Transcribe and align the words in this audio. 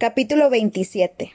Capítulo 0.00 0.48
27 0.48 1.32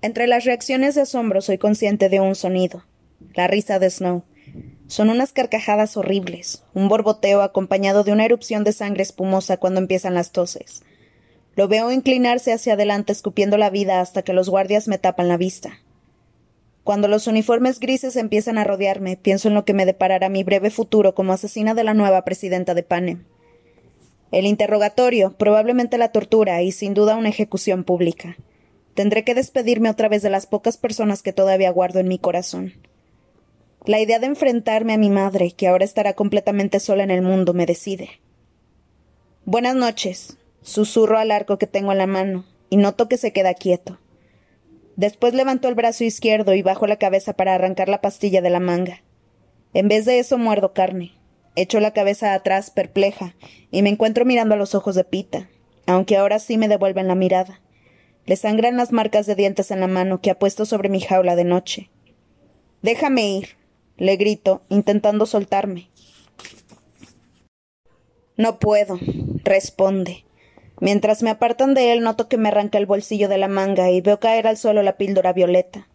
Entre 0.00 0.26
las 0.26 0.46
reacciones 0.46 0.94
de 0.94 1.02
asombro 1.02 1.42
soy 1.42 1.58
consciente 1.58 2.08
de 2.08 2.20
un 2.20 2.34
sonido, 2.34 2.86
la 3.34 3.48
risa 3.48 3.78
de 3.78 3.90
Snow. 3.90 4.24
Son 4.86 5.10
unas 5.10 5.34
carcajadas 5.34 5.98
horribles, 5.98 6.64
un 6.72 6.88
borboteo 6.88 7.42
acompañado 7.42 8.02
de 8.02 8.12
una 8.12 8.24
erupción 8.24 8.64
de 8.64 8.72
sangre 8.72 9.02
espumosa 9.02 9.58
cuando 9.58 9.78
empiezan 9.78 10.14
las 10.14 10.32
toses. 10.32 10.80
Lo 11.54 11.68
veo 11.68 11.92
inclinarse 11.92 12.50
hacia 12.50 12.72
adelante 12.72 13.12
escupiendo 13.12 13.58
la 13.58 13.68
vida 13.68 14.00
hasta 14.00 14.22
que 14.22 14.32
los 14.32 14.48
guardias 14.48 14.88
me 14.88 14.96
tapan 14.96 15.28
la 15.28 15.36
vista. 15.36 15.80
Cuando 16.82 17.08
los 17.08 17.26
uniformes 17.26 17.78
grises 17.78 18.16
empiezan 18.16 18.56
a 18.56 18.64
rodearme, 18.64 19.18
pienso 19.18 19.48
en 19.48 19.54
lo 19.54 19.66
que 19.66 19.74
me 19.74 19.84
deparará 19.84 20.30
mi 20.30 20.44
breve 20.44 20.70
futuro 20.70 21.14
como 21.14 21.34
asesina 21.34 21.74
de 21.74 21.84
la 21.84 21.92
nueva 21.92 22.24
presidenta 22.24 22.72
de 22.72 22.84
Panem. 22.84 23.26
El 24.32 24.46
interrogatorio, 24.46 25.32
probablemente 25.36 25.98
la 25.98 26.12
tortura 26.12 26.62
y 26.62 26.72
sin 26.72 26.94
duda 26.94 27.16
una 27.16 27.28
ejecución 27.28 27.84
pública. 27.84 28.36
Tendré 28.94 29.24
que 29.24 29.34
despedirme 29.34 29.90
otra 29.90 30.08
vez 30.08 30.22
de 30.22 30.30
las 30.30 30.46
pocas 30.46 30.76
personas 30.76 31.22
que 31.22 31.32
todavía 31.32 31.70
guardo 31.70 31.98
en 31.98 32.08
mi 32.08 32.18
corazón. 32.18 32.74
La 33.84 33.98
idea 33.98 34.18
de 34.18 34.26
enfrentarme 34.26 34.92
a 34.92 34.98
mi 34.98 35.10
madre, 35.10 35.52
que 35.52 35.66
ahora 35.66 35.84
estará 35.84 36.12
completamente 36.12 36.80
sola 36.80 37.02
en 37.02 37.10
el 37.10 37.22
mundo, 37.22 37.54
me 37.54 37.66
decide. 37.66 38.20
Buenas 39.46 39.74
noches, 39.74 40.36
susurro 40.62 41.18
al 41.18 41.30
arco 41.30 41.58
que 41.58 41.66
tengo 41.66 41.90
en 41.90 41.98
la 41.98 42.06
mano, 42.06 42.44
y 42.68 42.76
noto 42.76 43.08
que 43.08 43.16
se 43.16 43.32
queda 43.32 43.54
quieto. 43.54 43.98
Después 44.96 45.32
levanto 45.32 45.66
el 45.66 45.74
brazo 45.74 46.04
izquierdo 46.04 46.54
y 46.54 46.62
bajo 46.62 46.86
la 46.86 46.96
cabeza 46.98 47.32
para 47.32 47.54
arrancar 47.54 47.88
la 47.88 48.02
pastilla 48.02 48.42
de 48.42 48.50
la 48.50 48.60
manga. 48.60 49.02
En 49.72 49.88
vez 49.88 50.04
de 50.04 50.18
eso 50.18 50.36
muerdo 50.36 50.74
carne. 50.74 51.12
Echo 51.56 51.80
la 51.80 51.92
cabeza 51.92 52.34
atrás, 52.34 52.70
perpleja, 52.70 53.34
y 53.70 53.82
me 53.82 53.90
encuentro 53.90 54.24
mirando 54.24 54.54
a 54.54 54.58
los 54.58 54.74
ojos 54.74 54.94
de 54.94 55.04
Pita, 55.04 55.48
aunque 55.86 56.16
ahora 56.16 56.38
sí 56.38 56.56
me 56.56 56.68
devuelven 56.68 57.08
la 57.08 57.14
mirada. 57.14 57.60
Le 58.24 58.36
sangran 58.36 58.76
las 58.76 58.92
marcas 58.92 59.26
de 59.26 59.34
dientes 59.34 59.70
en 59.70 59.80
la 59.80 59.88
mano 59.88 60.20
que 60.20 60.30
ha 60.30 60.38
puesto 60.38 60.64
sobre 60.64 60.88
mi 60.88 61.00
jaula 61.00 61.34
de 61.34 61.44
noche. 61.44 61.90
Déjame 62.82 63.28
ir, 63.28 63.56
le 63.96 64.16
grito, 64.16 64.62
intentando 64.68 65.26
soltarme. 65.26 65.90
No 68.36 68.58
puedo, 68.58 68.98
responde. 69.44 70.24
Mientras 70.80 71.22
me 71.22 71.30
apartan 71.30 71.74
de 71.74 71.92
él, 71.92 72.00
noto 72.02 72.28
que 72.28 72.38
me 72.38 72.48
arranca 72.48 72.78
el 72.78 72.86
bolsillo 72.86 73.28
de 73.28 73.36
la 73.36 73.48
manga 73.48 73.90
y 73.90 74.00
veo 74.00 74.18
caer 74.18 74.46
al 74.46 74.56
suelo 74.56 74.82
la 74.82 74.96
píldora 74.96 75.34
violeta. 75.34 75.88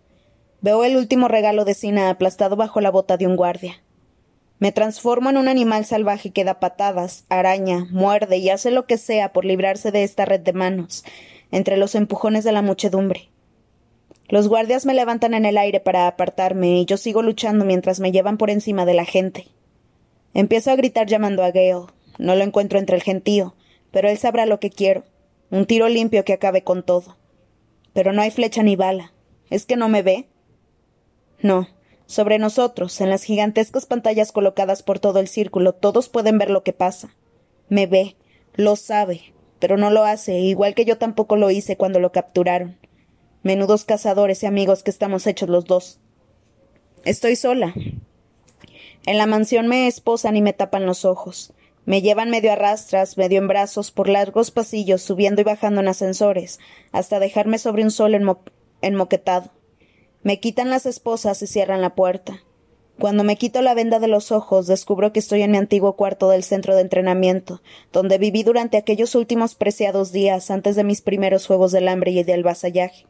Veo 0.61 0.83
el 0.83 0.97
último 0.97 1.27
regalo 1.27 1.65
de 1.65 1.73
Sina 1.73 2.09
aplastado 2.09 2.55
bajo 2.55 2.81
la 2.81 2.91
bota 2.91 3.17
de 3.17 3.25
un 3.25 3.35
guardia. 3.35 3.81
Me 4.57 4.71
transformo 4.71 5.29
en 5.29 5.37
un 5.37 5.47
animal 5.47 5.85
salvaje 5.85 6.31
que 6.31 6.45
da 6.45 6.59
patadas, 6.59 7.25
araña, 7.29 7.87
muerde 7.91 8.37
y 8.37 8.49
hace 8.49 8.71
lo 8.71 8.85
que 8.85 8.97
sea 8.97 9.33
por 9.33 9.43
librarse 9.43 9.91
de 9.91 10.03
esta 10.03 10.25
red 10.25 10.39
de 10.39 10.53
manos, 10.53 11.03
entre 11.51 11.75
los 11.77 11.93
empujones 11.95 12.43
de 12.43 12.53
la 12.53 12.61
muchedumbre. 12.61 13.29
Los 14.27 14.47
guardias 14.47 14.85
me 14.85 14.93
levantan 14.93 15.33
en 15.33 15.45
el 15.45 15.57
aire 15.57 15.79
para 15.79 16.07
apartarme 16.07 16.79
y 16.79 16.85
yo 16.85 16.97
sigo 16.97 17.21
luchando 17.21 17.65
mientras 17.65 17.99
me 17.99 18.11
llevan 18.11 18.37
por 18.37 18.49
encima 18.49 18.85
de 18.85 18.93
la 18.93 19.05
gente. 19.05 19.47
Empiezo 20.33 20.71
a 20.71 20.75
gritar 20.75 21.07
llamando 21.07 21.43
a 21.43 21.51
Gale. 21.51 21.85
No 22.17 22.35
lo 22.35 22.43
encuentro 22.43 22.79
entre 22.79 22.95
el 22.95 23.03
gentío, 23.03 23.55
pero 23.91 24.09
él 24.09 24.17
sabrá 24.17 24.45
lo 24.45 24.59
que 24.59 24.69
quiero. 24.69 25.03
Un 25.51 25.65
tiro 25.65 25.89
limpio 25.89 26.25
que 26.25 26.33
acabe 26.33 26.63
con 26.63 26.83
todo. 26.83 27.17
Pero 27.93 28.13
no 28.13 28.21
hay 28.21 28.31
flecha 28.31 28.63
ni 28.63 28.75
bala. 28.75 29.13
¿Es 29.49 29.65
que 29.65 29.75
no 29.75 29.89
me 29.89 30.01
ve? 30.01 30.27
No, 31.41 31.67
sobre 32.07 32.37
nosotros, 32.37 33.01
en 33.01 33.09
las 33.09 33.23
gigantescas 33.23 33.85
pantallas 33.85 34.31
colocadas 34.31 34.83
por 34.83 34.99
todo 34.99 35.19
el 35.19 35.27
círculo, 35.27 35.73
todos 35.73 36.09
pueden 36.09 36.37
ver 36.37 36.49
lo 36.49 36.63
que 36.63 36.73
pasa. 36.73 37.15
Me 37.67 37.87
ve, 37.87 38.15
lo 38.53 38.75
sabe, 38.75 39.33
pero 39.59 39.77
no 39.77 39.89
lo 39.89 40.03
hace, 40.03 40.39
igual 40.39 40.75
que 40.75 40.85
yo 40.85 40.97
tampoco 40.97 41.35
lo 41.35 41.49
hice 41.49 41.77
cuando 41.77 41.99
lo 41.99 42.11
capturaron. 42.11 42.77
Menudos 43.41 43.85
cazadores 43.85 44.43
y 44.43 44.45
amigos 44.45 44.83
que 44.83 44.91
estamos 44.91 45.25
hechos 45.27 45.49
los 45.49 45.65
dos. 45.65 45.99
Estoy 47.03 47.35
sola. 47.35 47.73
En 49.05 49.17
la 49.17 49.25
mansión 49.25 49.67
me 49.67 49.87
esposan 49.87 50.35
y 50.35 50.41
me 50.41 50.53
tapan 50.53 50.85
los 50.85 51.05
ojos. 51.05 51.53
Me 51.85 52.01
llevan 52.01 52.31
medio 52.31 52.51
a 52.51 52.55
rastras, 52.55 53.17
medio 53.17 53.37
en 53.37 53.47
brazos, 53.47 53.91
por 53.91 54.09
largos 54.09 54.49
pasillos, 54.49 55.03
subiendo 55.03 55.41
y 55.41 55.43
bajando 55.43 55.81
en 55.81 55.87
ascensores, 55.87 56.59
hasta 56.91 57.19
dejarme 57.19 57.59
sobre 57.59 57.83
un 57.83 57.91
sol 57.91 58.15
enmoquetado. 58.81 59.51
Me 60.25 60.39
quitan 60.39 60.71
las 60.71 60.87
esposas 60.87 61.39
y 61.43 61.45
cierran 61.45 61.81
la 61.81 61.93
puerta. 61.93 62.41
Cuando 62.97 63.23
me 63.23 63.35
quito 63.35 63.61
la 63.61 63.75
venda 63.75 63.99
de 63.99 64.07
los 64.07 64.31
ojos, 64.31 64.65
descubro 64.65 65.13
que 65.13 65.19
estoy 65.19 65.43
en 65.43 65.51
mi 65.51 65.57
antiguo 65.57 65.95
cuarto 65.95 66.29
del 66.29 66.43
centro 66.43 66.73
de 66.73 66.81
entrenamiento, 66.81 67.61
donde 67.93 68.17
viví 68.17 68.41
durante 68.41 68.77
aquellos 68.77 69.13
últimos 69.13 69.53
preciados 69.53 70.11
días 70.11 70.49
antes 70.49 70.75
de 70.75 70.83
mis 70.83 71.01
primeros 71.01 71.45
juegos 71.45 71.71
del 71.71 71.87
hambre 71.87 72.09
y 72.09 72.23
del 72.23 72.41
vasallaje. 72.41 73.05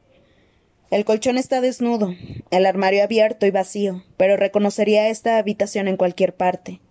El 0.91 1.05
colchón 1.05 1.37
está 1.37 1.61
desnudo, 1.61 2.13
el 2.51 2.65
armario 2.65 3.01
abierto 3.01 3.45
y 3.45 3.51
vacío, 3.51 4.03
pero 4.17 4.35
reconocería 4.35 5.07
esta 5.07 5.37
habitación 5.37 5.87
en 5.87 5.95
cualquier 5.95 6.35
parte. 6.35 6.81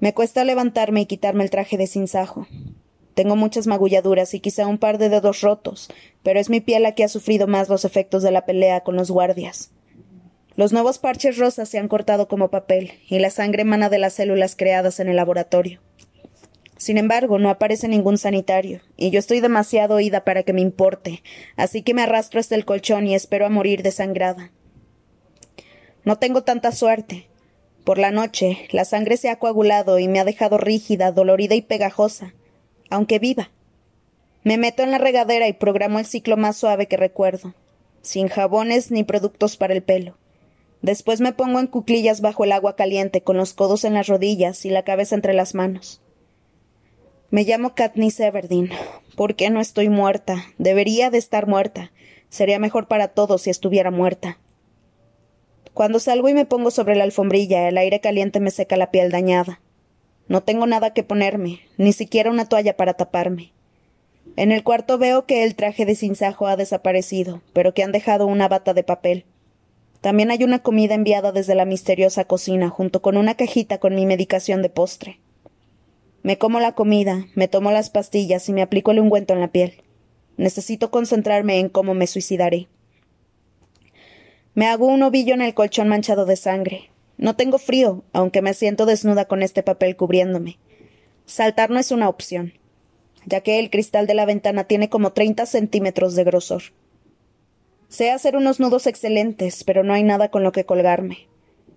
Me 0.00 0.12
cuesta 0.12 0.44
levantarme 0.44 1.00
y 1.00 1.06
quitarme 1.06 1.44
el 1.44 1.50
traje 1.50 1.78
de 1.78 1.86
sinsajo. 1.86 2.46
Tengo 3.14 3.36
muchas 3.36 3.68
magulladuras 3.68 4.34
y 4.34 4.40
quizá 4.40 4.66
un 4.66 4.78
par 4.78 4.98
de 4.98 5.08
dedos 5.08 5.40
rotos, 5.40 5.88
pero 6.24 6.40
es 6.40 6.50
mi 6.50 6.60
piel 6.60 6.82
la 6.82 6.92
que 6.92 7.04
ha 7.04 7.08
sufrido 7.08 7.46
más 7.46 7.68
los 7.68 7.84
efectos 7.84 8.24
de 8.24 8.32
la 8.32 8.44
pelea 8.44 8.80
con 8.80 8.96
los 8.96 9.10
guardias. 9.10 9.70
Los 10.56 10.72
nuevos 10.72 10.98
parches 10.98 11.38
rosas 11.38 11.68
se 11.68 11.78
han 11.78 11.88
cortado 11.88 12.26
como 12.26 12.50
papel, 12.50 12.92
y 13.08 13.20
la 13.20 13.30
sangre 13.30 13.62
emana 13.62 13.88
de 13.88 13.98
las 13.98 14.14
células 14.14 14.56
creadas 14.56 14.98
en 14.98 15.08
el 15.08 15.16
laboratorio. 15.16 15.80
Sin 16.76 16.98
embargo, 16.98 17.38
no 17.38 17.50
aparece 17.50 17.86
ningún 17.86 18.18
sanitario, 18.18 18.80
y 18.96 19.10
yo 19.10 19.20
estoy 19.20 19.40
demasiado 19.40 19.94
oída 19.94 20.24
para 20.24 20.42
que 20.42 20.52
me 20.52 20.60
importe, 20.60 21.22
así 21.56 21.82
que 21.82 21.94
me 21.94 22.02
arrastro 22.02 22.40
hasta 22.40 22.56
el 22.56 22.64
colchón 22.64 23.06
y 23.06 23.14
espero 23.14 23.46
a 23.46 23.50
morir 23.50 23.82
desangrada. 23.82 24.50
No 26.04 26.18
tengo 26.18 26.42
tanta 26.42 26.72
suerte. 26.72 27.28
Por 27.84 27.98
la 27.98 28.10
noche, 28.10 28.66
la 28.70 28.84
sangre 28.84 29.16
se 29.16 29.30
ha 29.30 29.38
coagulado 29.38 29.98
y 29.98 30.08
me 30.08 30.18
ha 30.18 30.24
dejado 30.24 30.58
rígida, 30.58 31.12
dolorida 31.12 31.54
y 31.54 31.62
pegajosa 31.62 32.34
aunque 32.90 33.18
viva. 33.18 33.50
Me 34.42 34.58
meto 34.58 34.82
en 34.82 34.90
la 34.90 34.98
regadera 34.98 35.48
y 35.48 35.52
programo 35.54 35.98
el 35.98 36.06
ciclo 36.06 36.36
más 36.36 36.56
suave 36.56 36.86
que 36.86 36.96
recuerdo, 36.96 37.54
sin 38.02 38.28
jabones 38.28 38.90
ni 38.90 39.04
productos 39.04 39.56
para 39.56 39.74
el 39.74 39.82
pelo. 39.82 40.16
Después 40.82 41.22
me 41.22 41.32
pongo 41.32 41.60
en 41.60 41.66
cuclillas 41.66 42.20
bajo 42.20 42.44
el 42.44 42.52
agua 42.52 42.76
caliente, 42.76 43.22
con 43.22 43.38
los 43.38 43.54
codos 43.54 43.84
en 43.84 43.94
las 43.94 44.06
rodillas 44.06 44.66
y 44.66 44.70
la 44.70 44.82
cabeza 44.82 45.14
entre 45.14 45.32
las 45.32 45.54
manos. 45.54 46.02
Me 47.30 47.44
llamo 47.44 47.74
Katniss 47.74 48.20
Everdeen. 48.20 48.70
¿Por 49.16 49.34
qué 49.34 49.48
no 49.48 49.60
estoy 49.60 49.88
muerta? 49.88 50.44
Debería 50.58 51.10
de 51.10 51.18
estar 51.18 51.46
muerta. 51.46 51.90
Sería 52.28 52.58
mejor 52.58 52.86
para 52.86 53.08
todos 53.08 53.42
si 53.42 53.50
estuviera 53.50 53.90
muerta. 53.90 54.38
Cuando 55.72 55.98
salgo 55.98 56.28
y 56.28 56.34
me 56.34 56.44
pongo 56.46 56.70
sobre 56.70 56.96
la 56.96 57.04
alfombrilla, 57.04 57.66
el 57.66 57.78
aire 57.78 58.00
caliente 58.00 58.38
me 58.38 58.50
seca 58.50 58.76
la 58.76 58.90
piel 58.90 59.10
dañada. 59.10 59.60
No 60.28 60.42
tengo 60.42 60.66
nada 60.66 60.92
que 60.92 61.02
ponerme, 61.02 61.60
ni 61.76 61.92
siquiera 61.92 62.30
una 62.30 62.48
toalla 62.48 62.76
para 62.76 62.94
taparme. 62.94 63.52
En 64.36 64.52
el 64.52 64.64
cuarto 64.64 64.98
veo 64.98 65.26
que 65.26 65.44
el 65.44 65.54
traje 65.54 65.84
de 65.84 65.94
sinsajo 65.94 66.46
ha 66.46 66.56
desaparecido, 66.56 67.42
pero 67.52 67.74
que 67.74 67.82
han 67.82 67.92
dejado 67.92 68.26
una 68.26 68.48
bata 68.48 68.74
de 68.74 68.82
papel. 68.82 69.24
También 70.00 70.30
hay 70.30 70.44
una 70.44 70.58
comida 70.58 70.94
enviada 70.94 71.32
desde 71.32 71.54
la 71.54 71.64
misteriosa 71.64 72.24
cocina, 72.24 72.68
junto 72.68 73.00
con 73.00 73.16
una 73.16 73.36
cajita 73.36 73.78
con 73.78 73.94
mi 73.94 74.06
medicación 74.06 74.60
de 74.60 74.70
postre. 74.70 75.20
Me 76.22 76.38
como 76.38 76.58
la 76.58 76.72
comida, 76.72 77.26
me 77.34 77.48
tomo 77.48 77.70
las 77.70 77.90
pastillas 77.90 78.48
y 78.48 78.52
me 78.52 78.62
aplico 78.62 78.90
el 78.90 79.00
ungüento 79.00 79.34
en 79.34 79.40
la 79.40 79.48
piel. 79.48 79.82
Necesito 80.36 80.90
concentrarme 80.90 81.58
en 81.58 81.68
cómo 81.68 81.94
me 81.94 82.06
suicidaré. 82.06 82.66
Me 84.54 84.66
hago 84.66 84.86
un 84.86 85.02
ovillo 85.02 85.34
en 85.34 85.42
el 85.42 85.54
colchón 85.54 85.88
manchado 85.88 86.26
de 86.26 86.36
sangre. 86.36 86.90
No 87.16 87.36
tengo 87.36 87.58
frío, 87.58 88.04
aunque 88.12 88.42
me 88.42 88.54
siento 88.54 88.86
desnuda 88.86 89.26
con 89.26 89.42
este 89.42 89.62
papel 89.62 89.96
cubriéndome. 89.96 90.58
Saltar 91.26 91.70
no 91.70 91.78
es 91.78 91.90
una 91.90 92.08
opción, 92.08 92.54
ya 93.24 93.40
que 93.40 93.58
el 93.58 93.70
cristal 93.70 94.06
de 94.06 94.14
la 94.14 94.26
ventana 94.26 94.64
tiene 94.64 94.88
como 94.88 95.12
treinta 95.12 95.46
centímetros 95.46 96.14
de 96.14 96.24
grosor. 96.24 96.62
Sé 97.88 98.10
hacer 98.10 98.36
unos 98.36 98.58
nudos 98.58 98.86
excelentes, 98.86 99.62
pero 99.64 99.84
no 99.84 99.94
hay 99.94 100.02
nada 100.02 100.30
con 100.30 100.42
lo 100.42 100.52
que 100.52 100.64
colgarme. 100.64 101.28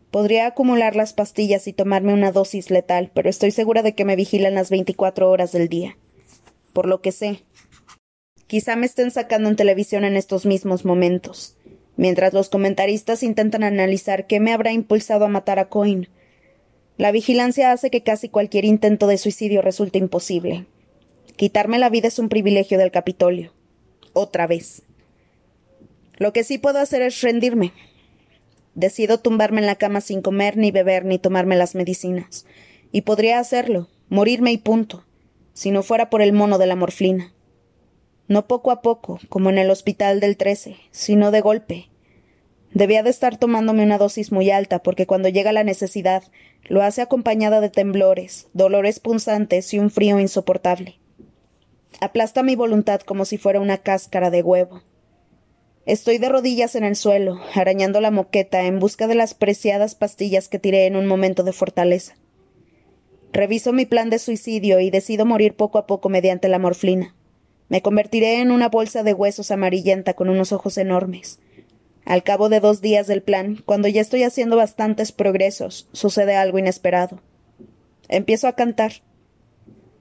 Podría 0.09 0.47
acumular 0.47 0.95
las 0.95 1.13
pastillas 1.13 1.67
y 1.67 1.73
tomarme 1.73 2.13
una 2.13 2.31
dosis 2.31 2.71
letal, 2.71 3.11
pero 3.13 3.29
estoy 3.29 3.51
segura 3.51 3.83
de 3.83 3.93
que 3.93 4.05
me 4.05 4.15
vigilan 4.15 4.55
las 4.55 4.69
veinticuatro 4.69 5.29
horas 5.29 5.51
del 5.51 5.69
día. 5.69 5.97
Por 6.73 6.87
lo 6.87 7.01
que 7.01 7.11
sé. 7.11 7.43
Quizá 8.47 8.75
me 8.75 8.85
estén 8.85 9.11
sacando 9.11 9.49
en 9.49 9.57
televisión 9.57 10.05
en 10.05 10.15
estos 10.15 10.45
mismos 10.45 10.85
momentos 10.85 11.56
mientras 11.97 12.33
los 12.33 12.49
comentaristas 12.49 13.23
intentan 13.23 13.63
analizar 13.63 14.27
qué 14.27 14.39
me 14.39 14.53
habrá 14.53 14.71
impulsado 14.71 15.25
a 15.25 15.29
matar 15.29 15.59
a 15.59 15.67
Coin. 15.67 16.07
La 16.97 17.11
vigilancia 17.11 17.71
hace 17.71 17.89
que 17.89 18.03
casi 18.03 18.29
cualquier 18.29 18.65
intento 18.65 19.07
de 19.07 19.17
suicidio 19.17 19.61
resulte 19.61 19.99
imposible. 19.99 20.65
Quitarme 21.35 21.77
la 21.77 21.89
vida 21.89 22.07
es 22.07 22.17
un 22.17 22.29
privilegio 22.29 22.77
del 22.77 22.91
Capitolio. 22.91 23.53
Otra 24.13 24.47
vez. 24.47 24.83
Lo 26.17 26.33
que 26.33 26.43
sí 26.43 26.57
puedo 26.57 26.79
hacer 26.79 27.01
es 27.01 27.21
rendirme. 27.21 27.73
Decido 28.73 29.19
tumbarme 29.19 29.59
en 29.59 29.67
la 29.67 29.75
cama 29.75 30.01
sin 30.01 30.21
comer, 30.21 30.57
ni 30.57 30.71
beber, 30.71 31.05
ni 31.05 31.19
tomarme 31.19 31.55
las 31.55 31.75
medicinas. 31.75 32.45
Y 32.91 33.01
podría 33.01 33.39
hacerlo, 33.39 33.89
morirme 34.09 34.51
y 34.51 34.57
punto, 34.57 35.03
si 35.53 35.69
no 35.71 35.83
fuera 35.83 36.09
por 36.09 36.21
el 36.21 36.33
mono 36.33 36.57
de 36.57 36.67
la 36.67 36.75
morflina. 36.75 37.33
No 38.27 38.45
poco 38.45 38.71
a 38.71 38.81
poco, 38.81 39.19
como 39.29 39.49
en 39.49 39.57
el 39.57 39.69
hospital 39.69 40.19
del 40.19 40.35
13, 40.35 40.75
sino 40.91 41.31
de 41.31 41.41
golpe. 41.41 41.89
Debía 42.73 43.01
de 43.01 43.09
estar 43.09 43.37
tomándome 43.37 43.83
una 43.83 43.97
dosis 43.97 44.33
muy 44.33 44.51
alta, 44.51 44.83
porque 44.83 45.07
cuando 45.07 45.29
llega 45.29 45.53
la 45.53 45.63
necesidad, 45.63 46.23
lo 46.65 46.81
hace 46.81 47.01
acompañada 47.01 47.61
de 47.61 47.69
temblores, 47.69 48.49
dolores 48.53 48.99
punzantes 48.99 49.73
y 49.73 49.79
un 49.79 49.89
frío 49.89 50.19
insoportable. 50.19 50.99
Aplasta 52.01 52.43
mi 52.43 52.55
voluntad 52.55 52.99
como 53.01 53.23
si 53.23 53.37
fuera 53.37 53.61
una 53.61 53.77
cáscara 53.77 54.29
de 54.29 54.43
huevo. 54.43 54.83
Estoy 55.85 56.17
de 56.17 56.27
rodillas 56.27 56.75
en 56.75 56.83
el 56.83 56.97
suelo, 56.97 57.39
arañando 57.55 58.01
la 58.01 58.11
moqueta 58.11 58.63
en 58.63 58.79
busca 58.79 59.07
de 59.07 59.15
las 59.15 59.33
preciadas 59.33 59.95
pastillas 59.95 60.49
que 60.49 60.59
tiré 60.59 60.85
en 60.85 60.97
un 60.97 61.07
momento 61.07 61.43
de 61.43 61.53
fortaleza. 61.53 62.17
Reviso 63.31 63.71
mi 63.71 63.85
plan 63.85 64.09
de 64.09 64.19
suicidio 64.19 64.81
y 64.81 64.89
decido 64.89 65.25
morir 65.25 65.55
poco 65.55 65.77
a 65.77 65.87
poco 65.87 66.09
mediante 66.09 66.49
la 66.49 66.59
morflina. 66.59 67.15
Me 67.69 67.81
convertiré 67.81 68.39
en 68.39 68.51
una 68.51 68.69
bolsa 68.69 69.03
de 69.03 69.13
huesos 69.13 69.51
amarillenta 69.51 70.13
con 70.13 70.29
unos 70.29 70.51
ojos 70.51 70.77
enormes. 70.77 71.39
Al 72.05 72.23
cabo 72.23 72.49
de 72.49 72.59
dos 72.59 72.81
días 72.81 73.07
del 73.07 73.21
plan, 73.21 73.61
cuando 73.65 73.87
ya 73.87 74.01
estoy 74.01 74.23
haciendo 74.23 74.55
bastantes 74.55 75.11
progresos, 75.11 75.89
sucede 75.91 76.35
algo 76.35 76.59
inesperado. 76.59 77.21
Empiezo 78.07 78.47
a 78.47 78.53
cantar. 78.53 78.93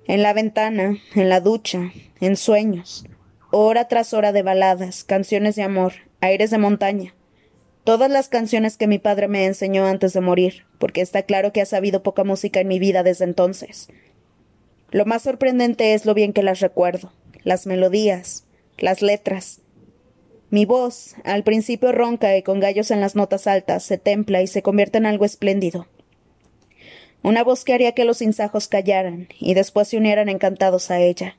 En 0.07 0.23
la 0.23 0.33
ventana, 0.33 0.99
en 1.17 1.29
la 1.29 1.41
ducha, 1.41 1.91
en 2.21 2.37
sueños 2.37 3.05
hora 3.51 3.89
tras 3.89 4.13
hora 4.13 4.33
de 4.33 4.43
baladas, 4.43 5.05
canciones 5.05 5.57
de 5.57 5.63
amor, 5.63 5.95
aires 6.21 6.51
de 6.51 6.59
montaña. 6.59 7.15
Todas 7.85 8.11
las 8.11 8.29
canciones 8.29 8.77
que 8.77 8.89
mi 8.89 8.99
padre 8.99 9.29
me 9.29 9.47
enseñó 9.47 9.87
antes 9.87 10.13
de 10.13 10.21
morir, 10.21 10.67
porque 10.79 11.01
está 11.01 11.23
claro 11.23 11.53
que 11.53 11.61
ha 11.61 11.67
sabido 11.67 12.03
poca 12.03 12.25
música 12.25 12.61
en 12.61 12.69
mi 12.69 12.79
vida 12.79 13.03
desde 13.03 13.25
entonces. 13.25 13.89
Lo 14.91 15.05
más 15.05 15.23
sorprendente 15.23 15.95
es 15.95 16.05
lo 16.05 16.15
bien 16.15 16.33
que 16.33 16.43
las 16.43 16.61
recuerdo, 16.61 17.13
las 17.47 17.65
melodías, 17.65 18.45
las 18.77 19.03
letras. 19.03 19.61
Mi 20.51 20.65
voz, 20.65 21.15
al 21.23 21.45
principio 21.45 21.93
ronca 21.93 22.37
y 22.37 22.43
con 22.43 22.59
gallos 22.59 22.91
en 22.91 23.01
las 23.01 23.15
notas 23.15 23.47
altas, 23.47 23.85
se 23.85 23.99
templa 23.99 24.43
y 24.43 24.49
se 24.49 24.63
convierte 24.63 24.99
en 24.99 25.07
algo 25.07 25.25
espléndido. 25.25 25.87
Una 27.23 27.45
voz 27.45 27.65
que 27.65 27.73
haría 27.73 27.93
que 27.93 28.05
los 28.05 28.21
insajos 28.21 28.67
callaran 28.67 29.29
y 29.39 29.55
después 29.55 29.87
se 29.87 29.97
unieran 29.97 30.29
encantados 30.29 30.91
a 30.91 30.99
ella. 30.99 31.37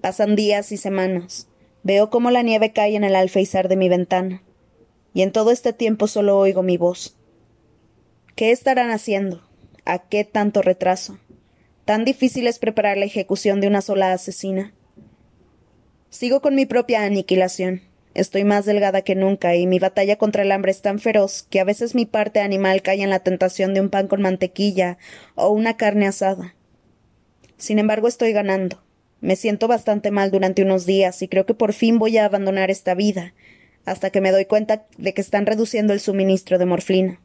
Pasan 0.00 0.34
días 0.34 0.72
y 0.72 0.76
semanas. 0.76 1.46
Veo 1.84 2.10
cómo 2.10 2.32
la 2.32 2.42
nieve 2.42 2.72
cae 2.72 2.96
en 2.96 3.04
el 3.04 3.14
alféizar 3.14 3.68
de 3.68 3.76
mi 3.76 3.88
ventana. 3.88 4.42
Y 5.14 5.22
en 5.22 5.30
todo 5.30 5.52
este 5.52 5.72
tiempo 5.72 6.08
solo 6.08 6.36
oigo 6.36 6.64
mi 6.64 6.78
voz. 6.78 7.16
¿Qué 8.34 8.50
estarán 8.50 8.90
haciendo? 8.90 9.46
¿A 9.84 10.00
qué 10.00 10.24
tanto 10.24 10.62
retraso? 10.62 11.20
¿Tan 11.84 12.04
difícil 12.04 12.48
es 12.48 12.58
preparar 12.58 12.96
la 12.96 13.04
ejecución 13.04 13.60
de 13.60 13.68
una 13.68 13.82
sola 13.82 14.12
asesina? 14.12 14.72
Sigo 16.10 16.40
con 16.40 16.54
mi 16.54 16.66
propia 16.66 17.02
aniquilación. 17.02 17.82
Estoy 18.14 18.44
más 18.44 18.64
delgada 18.64 19.02
que 19.02 19.14
nunca 19.14 19.56
y 19.56 19.66
mi 19.66 19.78
batalla 19.78 20.16
contra 20.16 20.42
el 20.42 20.52
hambre 20.52 20.70
es 20.70 20.80
tan 20.80 20.98
feroz 20.98 21.46
que 21.50 21.60
a 21.60 21.64
veces 21.64 21.94
mi 21.94 22.06
parte 22.06 22.40
animal 22.40 22.80
cae 22.80 23.02
en 23.02 23.10
la 23.10 23.18
tentación 23.20 23.74
de 23.74 23.80
un 23.80 23.90
pan 23.90 24.08
con 24.08 24.22
mantequilla 24.22 24.96
o 25.34 25.50
una 25.50 25.76
carne 25.76 26.06
asada. 26.06 26.54
Sin 27.58 27.78
embargo, 27.78 28.08
estoy 28.08 28.32
ganando. 28.32 28.82
Me 29.20 29.36
siento 29.36 29.68
bastante 29.68 30.10
mal 30.10 30.30
durante 30.30 30.62
unos 30.62 30.86
días 30.86 31.20
y 31.20 31.28
creo 31.28 31.44
que 31.44 31.54
por 31.54 31.72
fin 31.72 31.98
voy 31.98 32.16
a 32.16 32.24
abandonar 32.24 32.70
esta 32.70 32.94
vida, 32.94 33.34
hasta 33.84 34.10
que 34.10 34.20
me 34.20 34.30
doy 34.30 34.46
cuenta 34.46 34.86
de 34.96 35.12
que 35.12 35.20
están 35.20 35.44
reduciendo 35.44 35.92
el 35.92 36.00
suministro 36.00 36.58
de 36.58 36.66
morfina. 36.66 37.20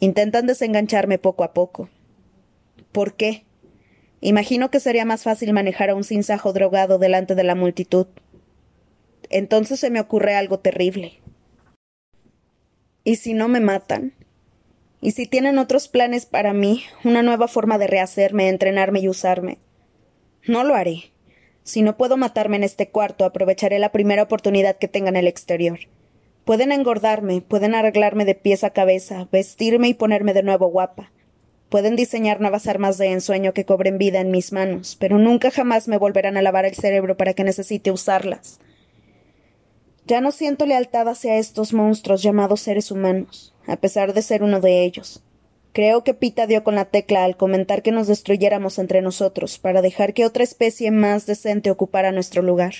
Intentan 0.00 0.46
desengancharme 0.46 1.18
poco 1.18 1.44
a 1.44 1.52
poco. 1.52 1.88
¿Por 2.92 3.14
qué? 3.14 3.44
Imagino 4.20 4.70
que 4.70 4.80
sería 4.80 5.04
más 5.04 5.22
fácil 5.22 5.52
manejar 5.52 5.90
a 5.90 5.94
un 5.94 6.04
sinsajo 6.04 6.52
drogado 6.52 6.98
delante 6.98 7.34
de 7.34 7.44
la 7.44 7.54
multitud. 7.54 8.06
Entonces 9.30 9.78
se 9.78 9.90
me 9.90 10.00
ocurre 10.00 10.34
algo 10.34 10.58
terrible. 10.58 11.20
¿Y 13.04 13.16
si 13.16 13.34
no 13.34 13.48
me 13.48 13.60
matan? 13.60 14.14
¿Y 15.00 15.12
si 15.12 15.26
tienen 15.26 15.58
otros 15.58 15.86
planes 15.86 16.26
para 16.26 16.52
mí, 16.52 16.82
una 17.04 17.22
nueva 17.22 17.46
forma 17.46 17.78
de 17.78 17.86
rehacerme, 17.86 18.48
entrenarme 18.48 19.00
y 19.00 19.08
usarme? 19.08 19.58
No 20.46 20.64
lo 20.64 20.74
haré. 20.74 21.12
Si 21.62 21.82
no 21.82 21.96
puedo 21.96 22.16
matarme 22.16 22.56
en 22.56 22.64
este 22.64 22.88
cuarto, 22.88 23.24
aprovecharé 23.24 23.78
la 23.78 23.92
primera 23.92 24.22
oportunidad 24.22 24.76
que 24.76 24.88
tenga 24.88 25.10
en 25.10 25.16
el 25.16 25.28
exterior. 25.28 25.78
Pueden 26.44 26.72
engordarme, 26.72 27.42
pueden 27.42 27.74
arreglarme 27.74 28.24
de 28.24 28.34
pies 28.34 28.64
a 28.64 28.70
cabeza, 28.70 29.28
vestirme 29.30 29.88
y 29.88 29.94
ponerme 29.94 30.32
de 30.32 30.42
nuevo 30.42 30.66
guapa. 30.68 31.12
Pueden 31.68 31.96
diseñar 31.96 32.40
nuevas 32.40 32.66
armas 32.66 32.96
de 32.96 33.12
ensueño 33.12 33.52
que 33.52 33.66
cobren 33.66 33.98
vida 33.98 34.20
en 34.20 34.30
mis 34.30 34.52
manos, 34.52 34.96
pero 34.98 35.18
nunca 35.18 35.50
jamás 35.50 35.86
me 35.86 35.98
volverán 35.98 36.38
a 36.38 36.42
lavar 36.42 36.64
el 36.64 36.74
cerebro 36.74 37.16
para 37.16 37.34
que 37.34 37.44
necesite 37.44 37.90
usarlas. 37.90 38.58
Ya 40.06 40.22
no 40.22 40.32
siento 40.32 40.64
lealtad 40.64 41.06
hacia 41.08 41.36
estos 41.36 41.74
monstruos 41.74 42.22
llamados 42.22 42.62
seres 42.62 42.90
humanos, 42.90 43.54
a 43.66 43.76
pesar 43.76 44.14
de 44.14 44.22
ser 44.22 44.42
uno 44.42 44.60
de 44.60 44.84
ellos. 44.84 45.22
Creo 45.74 46.02
que 46.02 46.14
Pita 46.14 46.46
dio 46.46 46.64
con 46.64 46.74
la 46.74 46.86
tecla 46.86 47.24
al 47.24 47.36
comentar 47.36 47.82
que 47.82 47.92
nos 47.92 48.06
destruyéramos 48.06 48.78
entre 48.78 49.02
nosotros 49.02 49.58
para 49.58 49.82
dejar 49.82 50.14
que 50.14 50.24
otra 50.24 50.44
especie 50.44 50.90
más 50.90 51.26
decente 51.26 51.70
ocupara 51.70 52.10
nuestro 52.10 52.40
lugar. 52.40 52.72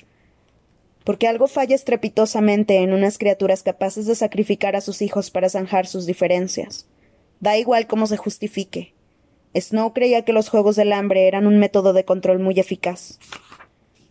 Porque 1.05 1.29
algo 1.29 1.47
falla 1.47 1.75
estrepitosamente 1.75 2.79
en 2.79 2.95
unas 2.95 3.19
criaturas 3.19 3.63
capaces 3.63 4.07
de 4.07 4.15
sacrificar 4.15 4.75
a 4.75 4.81
sus 4.81 5.03
hijos 5.03 5.31
para 5.31 5.51
zanjar 5.51 5.87
sus 5.87 6.07
diferencias. 6.07 6.87
Da 7.41 7.57
igual 7.57 7.87
cómo 7.87 8.07
se 8.07 8.17
justifique. 8.17 8.95
Snow 9.55 9.93
creía 9.93 10.25
que 10.25 10.33
los 10.33 10.49
juegos 10.49 10.77
del 10.77 10.93
hambre 10.93 11.27
eran 11.27 11.47
un 11.47 11.59
método 11.59 11.93
de 11.93 12.05
control 12.05 12.39
muy 12.39 12.59
eficaz. 12.59 13.19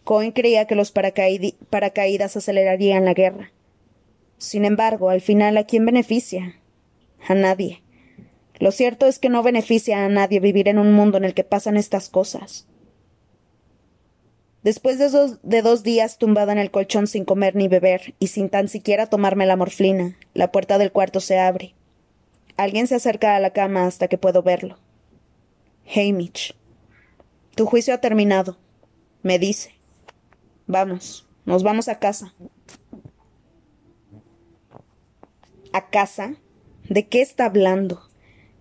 Cohen 0.04 0.32
creía 0.32 0.66
que 0.66 0.76
los 0.76 0.92
paracaídas 0.92 2.38
acelerarían 2.38 3.06
la 3.06 3.14
guerra. 3.14 3.52
Sin 4.38 4.66
embargo, 4.66 5.10
al 5.10 5.22
final, 5.22 5.58
¿a 5.58 5.66
quién 5.66 5.86
beneficia? 5.86 6.62
A 7.28 7.36
nadie. 7.36 7.82
Lo 8.60 8.72
cierto 8.72 9.06
es 9.06 9.20
que 9.20 9.30
no 9.30 9.44
beneficia 9.44 10.06
a 10.06 10.10
nadie 10.10 10.40
vivir 10.40 10.68
en 10.68 10.80
un 10.80 10.94
mundo 10.94 11.18
en 11.18 11.26
el 11.26 11.34
que 11.34 11.44
pasan 11.44 11.78
estas 11.78 12.10
cosas. 12.10 12.68
Después 14.64 14.98
de 14.98 15.62
dos, 15.62 15.84
días 15.84 16.18
tumbada 16.18 16.52
en 16.52 16.58
el 16.58 16.72
colchón 16.72 17.08
sin 17.08 17.24
comer 17.24 17.56
ni 17.56 17.68
beber 17.68 18.16
y 18.20 18.28
sin 18.28 18.50
tan 18.50 18.68
siquiera 18.68 19.08
tomarme 19.08 19.46
la 19.46 19.56
morflina, 19.56 20.18
la 20.34 20.52
puerta 20.52 20.78
del 20.78 20.92
cuarto 20.92 21.20
se 21.20 21.40
abre. 21.40 21.74
Alguien 22.58 22.88
se 22.88 22.96
acerca 22.96 23.36
a 23.36 23.40
la 23.40 23.52
cama 23.52 23.86
hasta 23.86 24.08
que 24.08 24.18
puedo 24.18 24.42
verlo. 24.42 24.78
Hamish. 25.96 26.56
Tu 27.56 27.66
juicio 27.66 27.94
ha 27.94 28.00
terminado, 28.00 28.58
me 29.22 29.40
dice. 29.40 29.76
Vamos, 30.66 31.28
nos 31.46 31.64
vamos 31.64 31.88
a 31.88 32.00
casa. 32.00 32.34
¿A 35.72 35.90
casa? 35.90 36.36
¿De 36.90 37.08
qué 37.08 37.22
está 37.22 37.46
hablando? 37.46 38.02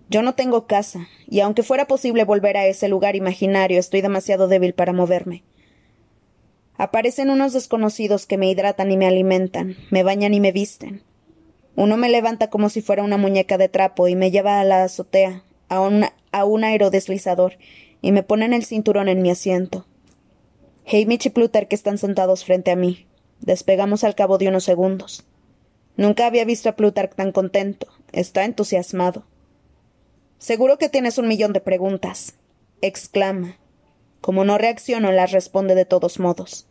Yo 0.08 0.22
no 0.22 0.34
tengo 0.34 0.66
casa, 0.66 1.08
y 1.26 1.40
aunque 1.40 1.62
fuera 1.62 1.86
posible 1.86 2.24
volver 2.24 2.56
a 2.56 2.66
ese 2.66 2.88
lugar 2.88 3.16
imaginario, 3.16 3.80
estoy 3.80 4.02
demasiado 4.02 4.46
débil 4.46 4.72
para 4.72 4.92
moverme. 4.92 5.42
Aparecen 6.76 7.30
unos 7.30 7.54
desconocidos 7.54 8.26
que 8.26 8.36
me 8.36 8.50
hidratan 8.50 8.92
y 8.92 8.96
me 8.96 9.06
alimentan, 9.06 9.76
me 9.90 10.02
bañan 10.02 10.34
y 10.34 10.40
me 10.40 10.52
visten. 10.52 11.02
Uno 11.76 11.98
me 11.98 12.08
levanta 12.08 12.48
como 12.48 12.70
si 12.70 12.80
fuera 12.80 13.02
una 13.02 13.18
muñeca 13.18 13.58
de 13.58 13.68
trapo 13.68 14.08
y 14.08 14.16
me 14.16 14.30
lleva 14.30 14.60
a 14.60 14.64
la 14.64 14.82
azotea, 14.82 15.44
a 15.68 15.80
un, 15.80 16.06
a 16.32 16.44
un 16.46 16.64
aerodeslizador, 16.64 17.58
y 18.00 18.12
me 18.12 18.22
ponen 18.22 18.54
el 18.54 18.64
cinturón 18.64 19.08
en 19.08 19.20
mi 19.20 19.30
asiento. 19.30 19.86
Hamish 20.86 21.26
y 21.26 21.30
Plutarch 21.30 21.72
están 21.72 21.98
sentados 21.98 22.44
frente 22.44 22.70
a 22.70 22.76
mí. 22.76 23.06
Despegamos 23.40 24.04
al 24.04 24.14
cabo 24.14 24.38
de 24.38 24.48
unos 24.48 24.64
segundos. 24.64 25.26
Nunca 25.96 26.26
había 26.26 26.44
visto 26.46 26.70
a 26.70 26.76
Plutarch 26.76 27.14
tan 27.14 27.30
contento. 27.30 27.88
Está 28.12 28.44
entusiasmado. 28.44 29.24
Seguro 30.38 30.78
que 30.78 30.88
tienes 30.88 31.18
un 31.18 31.28
millón 31.28 31.52
de 31.52 31.60
preguntas, 31.60 32.34
exclama. 32.80 33.58
Como 34.20 34.44
no 34.44 34.56
reacciono, 34.56 35.12
las 35.12 35.32
responde 35.32 35.74
de 35.74 35.84
todos 35.84 36.20
modos. 36.20 36.66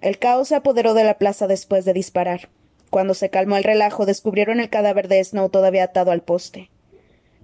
El 0.00 0.18
caos 0.18 0.48
se 0.48 0.54
apoderó 0.54 0.92
de 0.94 1.04
la 1.04 1.18
plaza 1.18 1.46
después 1.46 1.84
de 1.84 1.92
disparar. 1.92 2.48
Cuando 2.90 3.14
se 3.14 3.30
calmó 3.30 3.56
el 3.56 3.64
relajo, 3.64 4.04
descubrieron 4.04 4.58
el 4.58 4.68
cadáver 4.68 5.06
de 5.06 5.22
Snow 5.22 5.48
todavía 5.48 5.84
atado 5.84 6.10
al 6.10 6.22
poste. 6.22 6.70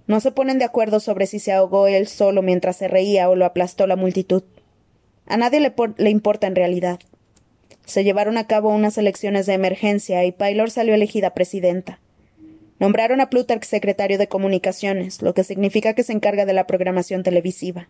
No 0.05 0.19
se 0.19 0.31
ponen 0.31 0.59
de 0.59 0.65
acuerdo 0.65 0.99
sobre 0.99 1.25
si 1.25 1.39
se 1.39 1.53
ahogó 1.53 1.87
él 1.87 2.07
solo 2.07 2.41
mientras 2.41 2.77
se 2.77 2.87
reía 2.87 3.29
o 3.29 3.35
lo 3.35 3.45
aplastó 3.45 3.87
la 3.87 3.95
multitud. 3.95 4.43
A 5.25 5.37
nadie 5.37 5.59
le, 5.59 6.09
importa 6.09 6.47
en 6.47 6.55
realidad. 6.55 6.99
Se 7.85 8.03
llevaron 8.03 8.37
a 8.37 8.47
cabo 8.47 8.69
unas 8.69 8.97
elecciones 8.97 9.45
de 9.45 9.53
emergencia 9.53 10.25
y 10.25 10.31
Paylor 10.31 10.69
salió 10.69 10.93
elegida 10.93 11.33
presidenta. 11.33 11.99
Nombraron 12.79 13.21
a 13.21 13.29
Plutarch 13.29 13.63
secretario 13.63 14.17
de 14.17 14.27
Comunicaciones, 14.27 15.21
lo 15.21 15.33
que 15.33 15.43
significa 15.43 15.93
que 15.93 16.03
se 16.03 16.13
encarga 16.13 16.45
de 16.45 16.53
la 16.53 16.67
programación 16.67 17.23
televisiva. 17.23 17.89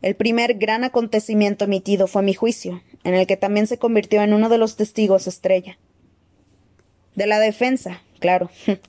El 0.00 0.16
primer 0.16 0.54
gran 0.54 0.84
acontecimiento 0.84 1.64
emitido 1.64 2.06
fue 2.06 2.22
mi 2.22 2.34
juicio, 2.34 2.82
en 3.04 3.14
el 3.14 3.26
que 3.26 3.36
también 3.36 3.66
se 3.66 3.78
convirtió 3.78 4.22
en 4.22 4.34
uno 4.34 4.48
de 4.50 4.58
los 4.58 4.76
testigos 4.76 5.26
estrella. 5.26 5.78
De 7.14 7.26
la 7.26 7.38
defensa, 7.38 8.02
claro. 8.18 8.50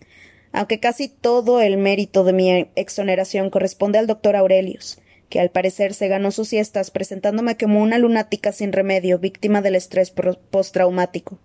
Aunque 0.52 0.80
casi 0.80 1.10
todo 1.10 1.62
el 1.62 1.78
mérito 1.78 2.24
de 2.24 2.34
mi 2.34 2.70
exoneración 2.76 3.50
corresponde 3.50 4.00
al 4.00 4.08
doctor 4.08 4.36
Aurelius, 4.36 5.00
que 5.30 5.40
al 5.40 5.50
parecer 5.50 5.94
se 5.94 6.08
ganó 6.08 6.32
sus 6.32 6.48
siestas 6.48 6.92
presentándome 6.92 7.58
como 7.58 7.82
una 7.82 7.98
lunática 7.98 8.52
sin 8.52 8.72
remedio, 8.72 9.20
víctima 9.20 9.62
del 9.62 9.76
estrés 9.76 10.12
postraumático. 10.12 11.40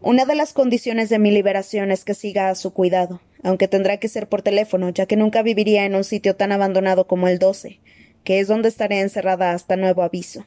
Una 0.00 0.24
de 0.24 0.34
las 0.34 0.54
condiciones 0.54 1.10
de 1.10 1.18
mi 1.18 1.30
liberación 1.30 1.90
es 1.90 2.04
que 2.04 2.14
siga 2.14 2.48
a 2.48 2.54
su 2.54 2.72
cuidado, 2.72 3.20
aunque 3.42 3.68
tendrá 3.68 3.98
que 3.98 4.08
ser 4.08 4.28
por 4.28 4.40
teléfono, 4.40 4.88
ya 4.88 5.04
que 5.04 5.16
nunca 5.16 5.42
viviría 5.42 5.84
en 5.84 5.94
un 5.94 6.04
sitio 6.04 6.36
tan 6.36 6.52
abandonado 6.52 7.06
como 7.06 7.28
el 7.28 7.38
12, 7.38 7.80
que 8.24 8.40
es 8.40 8.48
donde 8.48 8.70
estaré 8.70 9.00
encerrada 9.00 9.52
hasta 9.52 9.76
nuevo 9.76 10.02
aviso. 10.02 10.46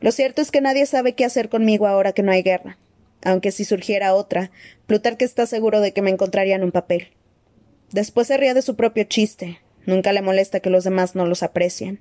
Lo 0.00 0.12
cierto 0.12 0.42
es 0.42 0.50
que 0.50 0.60
nadie 0.60 0.84
sabe 0.84 1.14
qué 1.14 1.24
hacer 1.24 1.48
conmigo 1.48 1.86
ahora 1.86 2.12
que 2.12 2.22
no 2.22 2.30
hay 2.30 2.42
guerra, 2.42 2.76
aunque 3.24 3.52
si 3.52 3.64
surgiera 3.64 4.14
otra, 4.14 4.50
Plutarque 4.86 5.24
está 5.24 5.46
seguro 5.46 5.80
de 5.80 5.92
que 5.92 6.02
me 6.02 6.10
encontraría 6.10 6.56
en 6.56 6.64
un 6.64 6.72
papel. 6.72 7.08
Después 7.90 8.26
se 8.26 8.36
ría 8.36 8.54
de 8.54 8.62
su 8.62 8.76
propio 8.76 9.04
chiste, 9.04 9.60
nunca 9.86 10.12
le 10.12 10.22
molesta 10.22 10.60
que 10.60 10.70
los 10.70 10.84
demás 10.84 11.14
no 11.14 11.26
los 11.26 11.42
aprecien. 11.42 12.00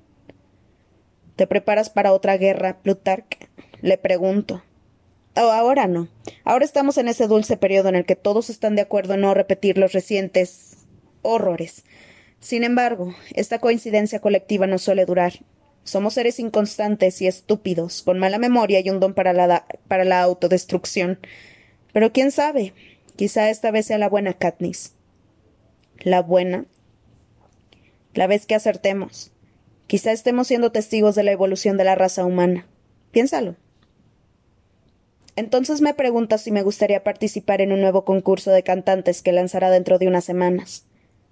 ¿Te 1.35 1.47
preparas 1.47 1.89
para 1.89 2.13
otra 2.13 2.37
guerra, 2.37 2.79
Plutarque? 2.81 3.49
Le 3.81 3.97
pregunto. 3.97 4.63
Oh, 5.35 5.51
ahora 5.51 5.87
no. 5.87 6.09
Ahora 6.43 6.65
estamos 6.65 6.97
en 6.97 7.07
ese 7.07 7.27
dulce 7.27 7.57
periodo 7.57 7.89
en 7.89 7.95
el 7.95 8.05
que 8.05 8.15
todos 8.15 8.49
están 8.49 8.75
de 8.75 8.81
acuerdo 8.81 9.13
en 9.13 9.21
no 9.21 9.35
repetir 9.35 9.77
los 9.77 9.93
recientes 9.93 10.77
horrores. 11.21 11.85
Sin 12.39 12.63
embargo, 12.63 13.13
esta 13.33 13.59
coincidencia 13.59 14.19
colectiva 14.19 14.65
no 14.65 14.79
suele 14.79 15.05
durar. 15.05 15.33
Somos 15.87 16.15
seres 16.15 16.37
inconstantes 16.41 17.21
y 17.21 17.27
estúpidos, 17.27 18.01
con 18.01 18.19
mala 18.19 18.39
memoria 18.39 18.81
y 18.81 18.89
un 18.89 18.99
don 18.99 19.13
para 19.13 19.31
la, 19.31 19.65
para 19.87 20.03
la 20.03 20.21
autodestrucción. 20.21 21.17
Pero 21.93 22.11
quién 22.11 22.31
sabe, 22.31 22.73
quizá 23.15 23.49
esta 23.49 23.71
vez 23.71 23.85
sea 23.85 23.97
la 23.97 24.09
buena 24.09 24.33
Katniss. 24.33 24.95
¿La 25.99 26.21
buena? 26.21 26.65
La 28.13 28.27
vez 28.27 28.45
que 28.45 28.53
acertemos. 28.53 29.31
Quizá 29.87 30.11
estemos 30.11 30.47
siendo 30.47 30.73
testigos 30.73 31.15
de 31.15 31.23
la 31.23 31.31
evolución 31.31 31.77
de 31.77 31.85
la 31.85 31.95
raza 31.95 32.25
humana. 32.25 32.67
Piénsalo. 33.11 33.55
Entonces 35.37 35.79
me 35.79 35.93
pregunta 35.93 36.37
si 36.37 36.51
me 36.51 36.63
gustaría 36.63 37.05
participar 37.05 37.61
en 37.61 37.71
un 37.71 37.79
nuevo 37.79 38.03
concurso 38.03 38.51
de 38.51 38.61
cantantes 38.63 39.21
que 39.21 39.31
lanzará 39.31 39.69
dentro 39.69 39.99
de 39.99 40.09
unas 40.09 40.25
semanas. 40.25 40.85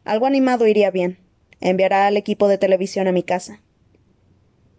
Algo 0.06 0.28
animado 0.28 0.66
iría 0.66 0.92
bien. 0.92 1.18
Enviará 1.60 2.08
al 2.08 2.16
equipo 2.16 2.48
de 2.48 2.58
televisión 2.58 3.10
a 3.10 3.12
mi 3.12 3.24
casa. 3.24 3.60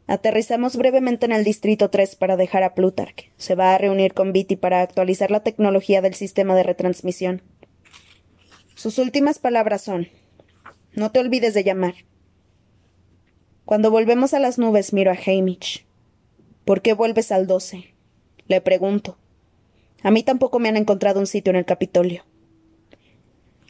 Aterrizamos 0.08 0.76
brevemente 0.76 1.26
en 1.26 1.32
el 1.32 1.42
Distrito 1.42 1.90
3 1.90 2.14
para 2.14 2.36
dejar 2.36 2.62
a 2.62 2.74
Plutarch. 2.74 3.32
Se 3.36 3.56
va 3.56 3.74
a 3.74 3.78
reunir 3.78 4.14
con 4.14 4.32
Beatty 4.32 4.54
para 4.54 4.80
actualizar 4.80 5.32
la 5.32 5.40
tecnología 5.40 6.00
del 6.00 6.14
sistema 6.14 6.54
de 6.54 6.62
retransmisión. 6.62 7.42
Sus 8.76 8.98
últimas 8.98 9.40
palabras 9.40 9.82
son: 9.82 10.08
No 10.92 11.10
te 11.10 11.18
olvides 11.18 11.54
de 11.54 11.64
llamar. 11.64 11.94
Cuando 13.64 13.90
volvemos 13.90 14.32
a 14.32 14.38
las 14.38 14.58
nubes, 14.58 14.92
miro 14.92 15.10
a 15.10 15.18
Hamish. 15.26 15.84
¿Por 16.64 16.82
qué 16.82 16.92
vuelves 16.92 17.32
al 17.32 17.48
12? 17.48 17.92
Le 18.46 18.60
pregunto. 18.60 19.18
A 20.04 20.12
mí 20.12 20.22
tampoco 20.22 20.60
me 20.60 20.68
han 20.68 20.76
encontrado 20.76 21.18
un 21.18 21.26
sitio 21.26 21.50
en 21.50 21.56
el 21.56 21.64
Capitolio. 21.64 22.24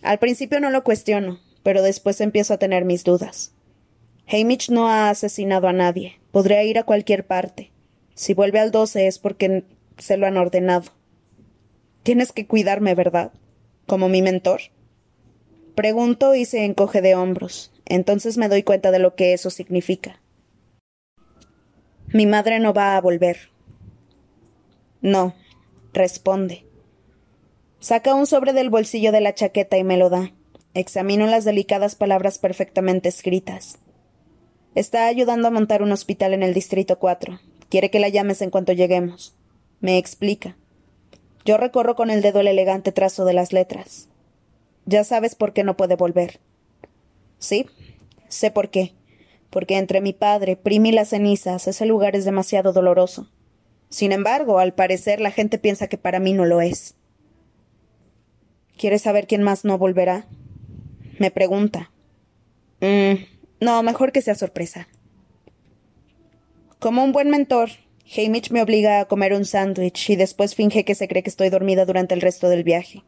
Al 0.03 0.19
principio 0.19 0.61
no 0.61 0.69
lo 0.69 0.85
cuestiono, 0.85 1.41
pero 1.63 1.81
después 1.81 2.21
empiezo 2.21 2.53
a 2.53 2.59
tener 2.59 2.85
mis 2.85 3.05
dudas. 3.05 3.56
Hamish 4.29 4.71
no 4.71 4.89
ha 4.89 5.09
asesinado 5.09 5.69
a 5.69 5.73
nadie. 5.73 6.19
Podría 6.33 6.65
ir 6.65 6.79
a 6.79 6.83
cualquier 6.85 7.27
parte. 7.27 7.71
Si 8.15 8.35
vuelve 8.35 8.59
al 8.59 8.71
12 8.71 9.07
es 9.07 9.19
porque 9.19 9.65
se 9.99 10.17
lo 10.17 10.27
han 10.27 10.37
ordenado. 10.37 10.91
Tienes 12.03 12.33
que 12.33 12.47
cuidarme, 12.47 12.95
¿verdad? 12.95 13.33
¿Como 13.87 14.09
mi 14.09 14.23
mentor? 14.23 14.61
Pregunto 15.75 16.35
y 16.35 16.45
se 16.45 16.65
encoge 16.65 17.03
de 17.03 17.15
hombros. 17.15 17.73
Entonces 17.85 18.37
me 18.37 18.49
doy 18.49 18.63
cuenta 18.63 18.91
de 18.91 18.99
lo 18.99 19.15
que 19.15 19.33
eso 19.33 19.51
significa. 19.51 20.21
Mi 22.13 22.27
madre 22.27 22.59
no 22.59 22.73
va 22.73 22.97
a 22.97 23.01
volver. 23.01 23.51
No, 25.03 25.35
responde. 25.93 26.65
Saca 27.79 28.15
un 28.15 28.27
sobre 28.27 28.53
del 28.53 28.71
bolsillo 28.71 29.13
de 29.13 29.21
la 29.21 29.35
chaqueta 29.35 29.77
y 29.77 29.85
me 29.85 29.97
lo 29.97 30.11
da. 30.11 30.33
Examino 30.75 31.27
las 31.27 31.45
delicadas 31.45 31.95
palabras 31.95 32.39
perfectamente 32.39 33.09
escritas. 33.09 33.79
Está 34.77 35.07
ayudando 35.07 35.49
a 35.49 35.51
montar 35.51 35.83
un 35.83 35.91
hospital 35.91 36.35
en 36.35 36.43
el 36.43 36.53
Distrito 36.53 36.99
4. 36.99 37.41
Quiere 37.71 37.91
que 37.91 37.99
la 37.99 38.11
llames 38.11 38.43
en 38.43 38.51
cuanto 38.51 38.75
lleguemos. 38.75 39.35
Me 39.81 39.97
explica. 39.97 40.55
Yo 41.47 41.57
recorro 41.57 41.97
con 41.97 42.11
el 42.11 42.21
dedo 42.21 42.41
el 42.41 42.47
elegante 42.47 42.93
trazo 42.93 43.25
de 43.25 43.33
las 43.33 43.55
letras. 43.55 44.11
Ya 44.85 45.03
sabes 45.03 45.35
por 45.35 45.55
qué 45.55 45.65
no 45.65 45.79
puede 45.79 45.97
volver. 45.97 46.41
Sí, 47.39 47.65
sé 48.29 48.51
por 48.51 48.69
qué. 48.69 48.93
Porque 49.49 49.79
entre 49.79 50.03
mi 50.03 50.13
padre, 50.13 50.57
Primi 50.57 50.91
y 50.91 50.93
las 50.93 51.09
cenizas, 51.09 51.67
ese 51.69 51.87
lugar 51.87 52.15
es 52.15 52.27
demasiado 52.27 52.75
doloroso. 52.75 53.31
Sin 53.89 54.13
embargo, 54.13 54.59
al 54.59 54.75
parecer 54.75 55.23
la 55.23 55.31
gente 55.31 55.59
piensa 55.59 55.87
que 55.87 55.97
para 55.97 56.21
mí 56.21 56.35
no 56.35 56.45
lo 56.45 56.61
es. 56.61 56.97
¿Quieres 58.77 59.01
saber 59.01 59.27
quién 59.27 59.43
más 59.43 59.65
no 59.65 59.79
volverá? 59.79 60.27
Me 61.19 61.31
pregunta. 61.31 61.91
Mm, 62.83 63.36
no, 63.61 63.83
mejor 63.83 64.13
que 64.13 64.23
sea 64.23 64.35
sorpresa. 64.35 64.89
Como 66.79 67.03
un 67.03 67.13
buen 67.13 67.31
mentor, 67.31 67.71
Hamish 68.17 68.51
me 68.51 68.63
obliga 68.63 69.01
a 69.01 69.07
comer 69.07 69.33
un 69.33 69.45
sándwich 69.45 70.11
y 70.11 70.17
después 70.17 70.55
finge 70.55 70.85
que 70.85 70.95
se 70.95 71.09
cree 71.09 71.23
que 71.23 71.31
estoy 71.31 71.49
dormida 71.49 71.87
durante 71.87 72.15
el 72.15 72.21
resto 72.21 72.49
del 72.49 72.65
viaje. 72.65 73.03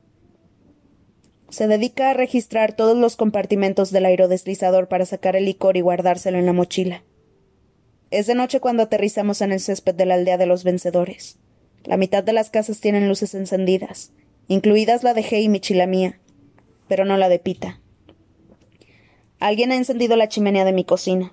Se 1.51 1.67
dedica 1.67 2.11
a 2.11 2.15
registrar 2.15 2.75
todos 2.75 2.97
los 2.97 3.17
compartimentos 3.17 3.91
del 3.91 4.07
aerodeslizador 4.07 4.89
para 4.89 5.07
sacar 5.07 5.37
el 5.37 5.45
licor 5.45 5.77
y 5.77 5.83
guardárselo 5.83 6.39
en 6.39 6.47
la 6.47 6.53
mochila. 6.53 7.05
Es 8.11 8.27
de 8.27 8.35
noche 8.35 8.61
cuando 8.61 8.85
aterrizamos 8.85 9.43
en 9.43 9.53
el 9.53 9.61
césped 9.61 9.95
de 9.95 10.07
la 10.07 10.15
aldea 10.15 10.39
de 10.39 10.47
los 10.47 10.65
vencedores. 10.65 11.39
La 11.85 11.97
mitad 11.97 12.25
de 12.25 12.33
las 12.33 12.51
casas 12.51 12.81
tienen 12.81 13.09
luces 13.09 13.35
encendidas, 13.35 14.13
incluidas 14.49 15.05
la 15.05 15.15
de 15.15 15.25
Hamish 15.25 15.73
y 15.73 15.75
la 15.75 15.87
mía, 15.87 16.19
pero 16.89 17.05
no 17.05 17.17
la 17.17 17.29
de 17.29 17.39
Pita. 17.39 17.81
Alguien 19.41 19.71
ha 19.71 19.77
encendido 19.77 20.17
la 20.17 20.29
chimenea 20.29 20.65
de 20.65 20.73
mi 20.73 20.85
cocina. 20.85 21.33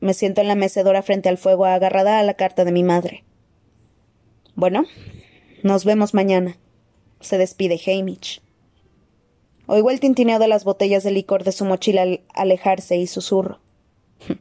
Me 0.00 0.14
siento 0.14 0.40
en 0.40 0.48
la 0.48 0.56
mecedora 0.56 1.02
frente 1.02 1.28
al 1.28 1.38
fuego 1.38 1.64
agarrada 1.64 2.18
a 2.18 2.22
la 2.22 2.34
carta 2.34 2.64
de 2.64 2.72
mi 2.72 2.82
madre. 2.82 3.24
Bueno, 4.56 4.84
nos 5.62 5.84
vemos 5.84 6.12
mañana. 6.12 6.56
Se 7.20 7.38
despide 7.38 7.80
Hamish. 7.86 8.42
Oigo 9.66 9.90
el 9.90 10.00
tintineo 10.00 10.38
de 10.38 10.48
las 10.48 10.64
botellas 10.64 11.04
de 11.04 11.10
licor 11.10 11.44
de 11.44 11.52
su 11.52 11.64
mochila 11.64 12.02
al 12.02 12.20
alejarse 12.34 12.96
y 12.96 13.06
susurro. 13.06 13.60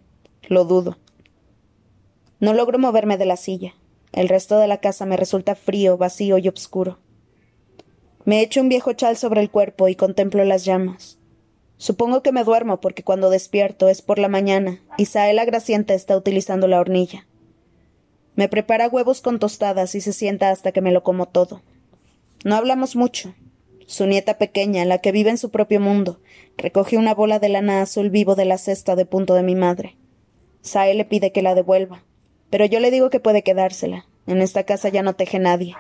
Lo 0.48 0.66
dudo. 0.66 0.98
No 2.40 2.54
logro 2.54 2.80
moverme 2.80 3.18
de 3.18 3.26
la 3.26 3.38
silla. 3.38 3.76
El 4.14 4.30
resto 4.30 4.58
de 4.60 4.68
la 4.68 4.78
casa 4.78 5.06
me 5.06 5.18
resulta 5.18 5.56
frío, 5.56 5.98
vacío 5.98 6.38
y 6.38 6.48
oscuro. 6.48 7.00
Me 8.24 8.42
echo 8.42 8.62
un 8.62 8.70
viejo 8.70 8.94
chal 8.94 9.18
sobre 9.18 9.42
el 9.42 9.52
cuerpo 9.52 9.88
y 9.88 9.96
contemplo 9.96 10.44
las 10.46 10.66
llamas. 10.66 11.18
Supongo 11.78 12.24
que 12.24 12.32
me 12.32 12.44
duermo 12.44 12.80
porque 12.80 13.04
cuando 13.04 13.30
despierto 13.30 13.90
es 13.90 14.02
por 14.02 14.20
la 14.20 14.30
mañana 14.30 14.82
y 14.98 15.06
Saela 15.06 15.46
Gracienta 15.46 15.94
está 15.94 16.16
utilizando 16.16 16.68
la 16.68 16.80
hornilla. 16.80 17.28
Me 18.36 18.50
prepara 18.50 18.88
huevos 18.88 19.22
con 19.22 19.40
tostadas 19.40 19.96
y 19.96 20.02
se 20.02 20.14
sienta 20.14 20.50
hasta 20.50 20.72
que 20.72 20.82
me 20.82 20.92
lo 20.92 21.04
como 21.04 21.28
todo. 21.28 21.62
No 22.44 22.56
hablamos 22.56 22.96
mucho. 22.96 23.34
Su 23.88 24.08
nieta 24.08 24.38
pequeña, 24.38 24.84
la 24.86 24.98
que 24.98 25.12
vive 25.12 25.30
en 25.30 25.38
su 25.38 25.52
propio 25.52 25.80
mundo, 25.80 26.20
recoge 26.58 26.98
una 26.98 27.14
bola 27.14 27.40
de 27.40 27.50
lana 27.50 27.82
azul 27.82 28.10
vivo 28.10 28.36
de 28.36 28.46
la 28.46 28.58
cesta 28.58 28.96
de 28.96 29.06
punto 29.06 29.36
de 29.36 29.44
mi 29.44 29.56
madre. 29.56 29.96
Sae 30.62 30.96
le 30.96 31.06
pide 31.06 31.32
que 31.32 31.42
la 31.42 31.56
devuelva 31.56 32.04
pero 32.56 32.66
yo 32.66 32.80
le 32.80 32.90
digo 32.90 33.10
que 33.10 33.20
puede 33.20 33.44
quedársela. 33.44 34.06
En 34.28 34.42
esta 34.42 34.64
casa 34.64 34.90
ya 34.90 35.04
no 35.04 35.16
teje 35.16 35.40
nadie. 35.40 35.76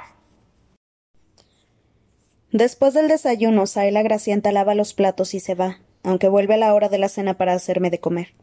Después 2.51 2.93
del 2.93 3.07
desayuno, 3.07 3.65
Saela 3.65 4.03
Gracienta 4.03 4.51
lava 4.51 4.75
los 4.75 4.93
platos 4.93 5.33
y 5.33 5.39
se 5.39 5.55
va, 5.55 5.79
aunque 6.05 6.29
vuelve 6.29 6.53
a 6.53 6.57
la 6.57 6.73
hora 6.73 6.87
de 6.87 6.99
la 6.99 7.09
cena 7.09 7.35
para 7.35 7.53
hacerme 7.53 7.89
de 7.89 7.99
comer. 7.99 8.33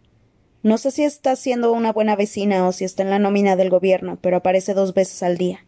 No 0.63 0.79
sé 0.79 0.91
si 0.91 1.05
está 1.05 1.37
siendo 1.37 1.73
una 1.73 1.93
buena 1.93 2.17
vecina 2.17 2.67
o 2.67 2.73
si 2.73 2.85
está 2.85 3.03
en 3.03 3.11
la 3.11 3.19
nómina 3.19 3.57
del 3.57 3.71
gobierno, 3.71 4.19
pero 4.21 4.37
aparece 4.37 4.75
dos 4.75 4.95
veces 4.95 5.23
al 5.23 5.39
día. 5.39 5.65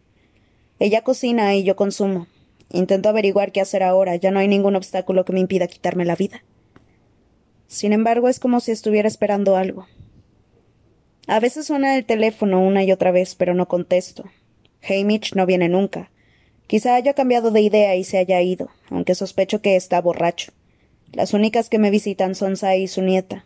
Ella 0.77 1.03
cocina 1.03 1.55
y 1.55 1.63
yo 1.63 1.75
consumo. 1.75 2.27
Intento 2.69 3.09
averiguar 3.09 3.51
qué 3.51 3.61
hacer 3.61 3.81
ahora, 3.81 4.15
ya 4.17 4.31
no 4.31 4.39
hay 4.39 4.47
ningún 4.47 4.75
obstáculo 4.75 5.23
que 5.23 5.33
me 5.33 5.39
impida 5.39 5.67
quitarme 5.67 6.03
la 6.03 6.15
vida. 6.15 6.43
Sin 7.67 7.93
embargo, 7.93 8.27
es 8.27 8.39
como 8.39 8.59
si 8.59 8.71
estuviera 8.71 9.07
esperando 9.07 9.55
algo. 9.55 9.87
A 11.27 11.39
veces 11.39 11.67
suena 11.67 11.95
el 11.95 12.05
teléfono 12.05 12.61
una 12.61 12.83
y 12.83 12.91
otra 12.91 13.11
vez, 13.11 13.35
pero 13.35 13.53
no 13.53 13.67
contesto. 13.67 14.25
Hamish 14.87 15.33
no 15.33 15.45
viene 15.45 15.69
nunca. 15.69 16.11
Quizá 16.67 16.95
haya 16.95 17.13
cambiado 17.13 17.51
de 17.51 17.61
idea 17.61 17.95
y 17.95 18.03
se 18.03 18.17
haya 18.17 18.41
ido, 18.41 18.69
aunque 18.89 19.15
sospecho 19.15 19.61
que 19.61 19.75
está 19.75 20.01
borracho. 20.01 20.51
Las 21.15 21.33
únicas 21.33 21.69
que 21.69 21.79
me 21.79 21.91
visitan 21.91 22.35
son 22.35 22.57
Sai 22.57 22.83
y 22.83 22.87
su 22.89 23.01
nieta. 23.01 23.45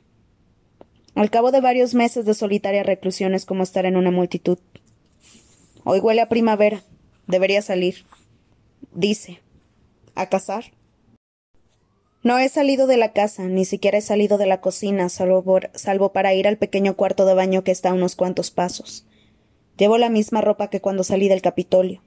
Al 1.13 1.29
cabo 1.29 1.51
de 1.51 1.61
varios 1.61 1.93
meses 1.93 2.25
de 2.25 2.33
solitaria 2.33 2.81
reclusión 2.81 3.35
es 3.35 3.45
como 3.45 3.61
estar 3.61 3.85
en 3.85 3.95
una 3.95 4.09
multitud. 4.09 4.57
Hoy 5.83 5.99
huele 5.99 6.21
a 6.21 6.29
primavera. 6.29 6.81
Debería 7.27 7.61
salir. 7.61 8.05
Dice. 8.91 9.39
¿A 10.15 10.29
cazar? 10.29 10.71
No 12.23 12.39
he 12.39 12.49
salido 12.49 12.87
de 12.87 12.97
la 12.97 13.13
casa, 13.13 13.43
ni 13.43 13.65
siquiera 13.65 13.99
he 13.99 14.01
salido 14.01 14.39
de 14.39 14.47
la 14.47 14.61
cocina, 14.61 15.07
salvo, 15.07 16.11
para 16.11 16.33
ir 16.33 16.47
al 16.47 16.57
pequeño 16.57 16.95
cuarto 16.95 17.27
de 17.27 17.35
baño 17.35 17.63
que 17.63 17.71
está 17.71 17.91
a 17.91 17.93
unos 17.93 18.15
cuantos 18.15 18.49
pasos. 18.49 19.05
Llevo 19.77 19.99
la 19.99 20.09
misma 20.09 20.41
ropa 20.41 20.71
que 20.71 20.81
cuando 20.81 21.03
salí 21.03 21.29
del 21.29 21.43
Capitolio. 21.43 22.01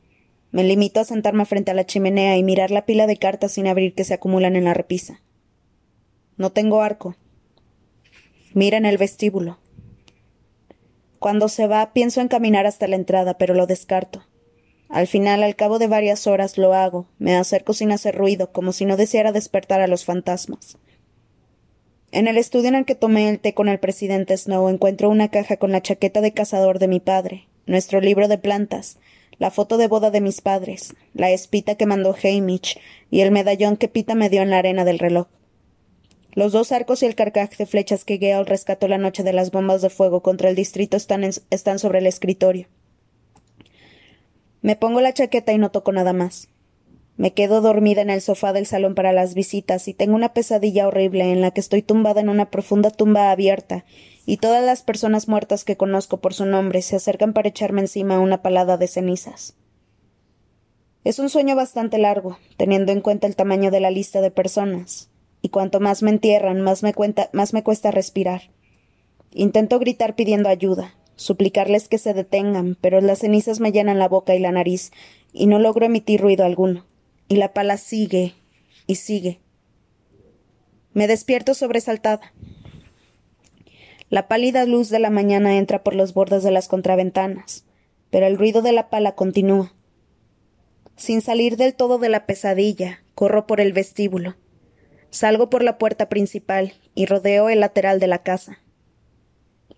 Me 0.50 0.64
limito 0.64 0.98
a 0.98 1.04
sentarme 1.04 1.44
frente 1.44 1.70
a 1.70 1.74
la 1.74 1.86
chimenea 1.86 2.36
y 2.36 2.42
mirar 2.42 2.72
la 2.72 2.84
pila 2.84 3.06
de 3.06 3.16
cartas 3.16 3.52
sin 3.52 3.68
abrir 3.68 3.94
que 3.94 4.02
se 4.02 4.14
acumulan 4.14 4.56
en 4.56 4.64
la 4.64 4.74
repisa. 4.74 5.20
No 6.42 6.50
tengo 6.50 6.82
arco. 6.82 7.14
Mira 8.52 8.76
en 8.76 8.84
el 8.84 8.98
vestíbulo. 8.98 9.58
Cuando 11.20 11.46
se 11.46 11.68
va, 11.68 11.92
pienso 11.92 12.20
en 12.20 12.26
caminar 12.26 12.66
hasta 12.66 12.88
la 12.88 12.96
entrada, 12.96 13.38
pero 13.38 13.54
lo 13.54 13.68
descarto. 13.68 14.24
Al 14.88 15.06
final, 15.06 15.44
al 15.44 15.54
cabo 15.54 15.78
de 15.78 15.86
varias 15.86 16.26
horas, 16.26 16.58
lo 16.58 16.74
hago, 16.74 17.06
me 17.20 17.36
acerco 17.36 17.74
sin 17.74 17.92
hacer 17.92 18.16
ruido, 18.16 18.50
como 18.50 18.72
si 18.72 18.86
no 18.86 18.96
deseara 18.96 19.30
despertar 19.30 19.80
a 19.80 19.86
los 19.86 20.04
fantasmas. 20.04 20.78
En 22.10 22.26
el 22.26 22.36
estudio 22.36 22.70
en 22.70 22.74
el 22.74 22.86
que 22.86 22.96
tomé 22.96 23.28
el 23.28 23.38
té 23.38 23.54
con 23.54 23.68
el 23.68 23.78
presidente 23.78 24.36
Snow 24.36 24.68
encuentro 24.68 25.10
una 25.10 25.28
caja 25.28 25.58
con 25.58 25.70
la 25.70 25.80
chaqueta 25.80 26.20
de 26.20 26.32
cazador 26.32 26.80
de 26.80 26.88
mi 26.88 26.98
padre, 26.98 27.46
nuestro 27.66 28.00
libro 28.00 28.26
de 28.26 28.38
plantas, 28.38 28.98
la 29.38 29.52
foto 29.52 29.76
de 29.76 29.86
boda 29.86 30.10
de 30.10 30.20
mis 30.20 30.40
padres, 30.40 30.96
la 31.14 31.30
espita 31.30 31.76
que 31.76 31.86
mandó 31.86 32.16
Hamish 32.20 32.80
y 33.12 33.20
el 33.20 33.30
medallón 33.30 33.76
que 33.76 33.86
Pita 33.86 34.16
me 34.16 34.28
dio 34.28 34.42
en 34.42 34.50
la 34.50 34.58
arena 34.58 34.84
del 34.84 34.98
reloj. 34.98 35.28
Los 36.34 36.52
dos 36.52 36.72
arcos 36.72 37.02
y 37.02 37.06
el 37.06 37.14
carcaj 37.14 37.56
de 37.58 37.66
flechas 37.66 38.04
que 38.06 38.16
Gale 38.16 38.44
rescató 38.44 38.88
la 38.88 38.96
noche 38.96 39.22
de 39.22 39.34
las 39.34 39.50
bombas 39.50 39.82
de 39.82 39.90
fuego 39.90 40.22
contra 40.22 40.48
el 40.48 40.56
distrito 40.56 40.96
están, 40.96 41.24
están 41.24 41.78
sobre 41.78 41.98
el 41.98 42.06
escritorio. 42.06 42.68
Me 44.62 44.76
pongo 44.76 45.02
la 45.02 45.12
chaqueta 45.12 45.52
y 45.52 45.58
no 45.58 45.70
toco 45.70 45.92
nada 45.92 46.14
más. 46.14 46.48
Me 47.18 47.34
quedo 47.34 47.60
dormida 47.60 48.00
en 48.00 48.08
el 48.08 48.22
sofá 48.22 48.54
del 48.54 48.64
salón 48.64 48.94
para 48.94 49.12
las 49.12 49.34
visitas 49.34 49.86
y 49.88 49.92
tengo 49.92 50.14
una 50.14 50.32
pesadilla 50.32 50.88
horrible 50.88 51.30
en 51.30 51.42
la 51.42 51.50
que 51.50 51.60
estoy 51.60 51.82
tumbada 51.82 52.22
en 52.22 52.30
una 52.30 52.50
profunda 52.50 52.90
tumba 52.90 53.30
abierta 53.30 53.84
y 54.24 54.38
todas 54.38 54.64
las 54.64 54.82
personas 54.82 55.28
muertas 55.28 55.64
que 55.64 55.76
conozco 55.76 56.20
por 56.22 56.32
su 56.32 56.46
nombre 56.46 56.80
se 56.80 56.96
acercan 56.96 57.34
para 57.34 57.50
echarme 57.50 57.82
encima 57.82 58.18
una 58.18 58.40
palada 58.40 58.78
de 58.78 58.88
cenizas. 58.88 59.54
Es 61.04 61.18
un 61.18 61.28
sueño 61.28 61.56
bastante 61.56 61.98
largo, 61.98 62.38
teniendo 62.56 62.92
en 62.92 63.02
cuenta 63.02 63.26
el 63.26 63.36
tamaño 63.36 63.70
de 63.70 63.80
la 63.80 63.90
lista 63.90 64.22
de 64.22 64.30
personas, 64.30 65.10
y 65.42 65.48
cuanto 65.48 65.80
más 65.80 66.02
me 66.02 66.10
entierran, 66.10 66.60
más 66.62 66.82
me, 66.82 66.94
más 67.32 67.52
me 67.52 67.62
cuesta 67.62 67.90
respirar. 67.90 68.50
Intento 69.32 69.78
gritar 69.78 70.14
pidiendo 70.14 70.48
ayuda, 70.48 70.94
suplicarles 71.16 71.88
que 71.88 71.98
se 71.98 72.14
detengan, 72.14 72.78
pero 72.80 73.00
las 73.00 73.18
cenizas 73.18 73.60
me 73.60 73.72
llenan 73.72 73.98
la 73.98 74.08
boca 74.08 74.34
y 74.34 74.38
la 74.38 74.52
nariz, 74.52 74.92
y 75.32 75.46
no 75.46 75.58
logro 75.58 75.86
emitir 75.86 76.20
ruido 76.20 76.44
alguno. 76.44 76.86
Y 77.28 77.36
la 77.36 77.52
pala 77.52 77.76
sigue 77.76 78.34
y 78.86 78.96
sigue. 78.96 79.40
Me 80.92 81.06
despierto 81.06 81.54
sobresaltada. 81.54 82.32
La 84.10 84.28
pálida 84.28 84.66
luz 84.66 84.90
de 84.90 84.98
la 84.98 85.08
mañana 85.08 85.56
entra 85.56 85.82
por 85.82 85.94
los 85.94 86.12
bordes 86.12 86.42
de 86.42 86.50
las 86.50 86.68
contraventanas, 86.68 87.64
pero 88.10 88.26
el 88.26 88.36
ruido 88.36 88.60
de 88.60 88.72
la 88.72 88.90
pala 88.90 89.12
continúa. 89.12 89.72
Sin 90.96 91.22
salir 91.22 91.56
del 91.56 91.74
todo 91.74 91.96
de 91.96 92.10
la 92.10 92.26
pesadilla, 92.26 93.02
corro 93.14 93.46
por 93.46 93.60
el 93.60 93.72
vestíbulo. 93.72 94.36
Salgo 95.12 95.48
por 95.48 95.62
la 95.62 95.78
puerta 95.78 96.08
principal 96.08 96.74
y 96.96 97.06
rodeo 97.06 97.48
el 97.48 97.60
lateral 97.60 98.00
de 98.00 98.08
la 98.08 98.24
casa 98.24 98.58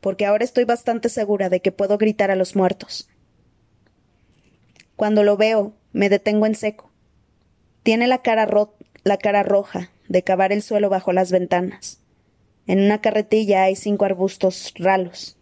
porque 0.05 0.27
ahora 0.27 0.45
estoy 0.45 0.65
bastante 0.65 1.09
segura 1.09 1.49
de 1.49 1.61
que 1.63 1.73
puedo 1.73 1.97
gritar 1.97 2.31
a 2.31 2.37
los 2.37 2.55
muertos. 2.55 3.09
Cuando 4.97 5.25
lo 5.25 5.39
veo, 5.39 5.73
me 5.93 6.11
detengo 6.11 6.45
en 6.45 6.55
seco. 6.55 6.91
Tiene 7.83 8.07
la 8.07 8.19
cara, 8.19 8.47
la 9.03 9.17
cara 9.17 9.43
roja 9.43 9.89
de 10.11 10.23
cavar 10.23 10.53
el 10.53 10.61
suelo 10.61 10.91
bajo 10.91 11.15
las 11.15 11.33
ventanas. 11.33 12.03
En 12.67 12.83
una 12.83 13.01
carretilla 13.01 13.63
hay 13.63 13.77
cinco 13.77 14.05
arbustos 14.05 14.75
ralos. 14.77 15.39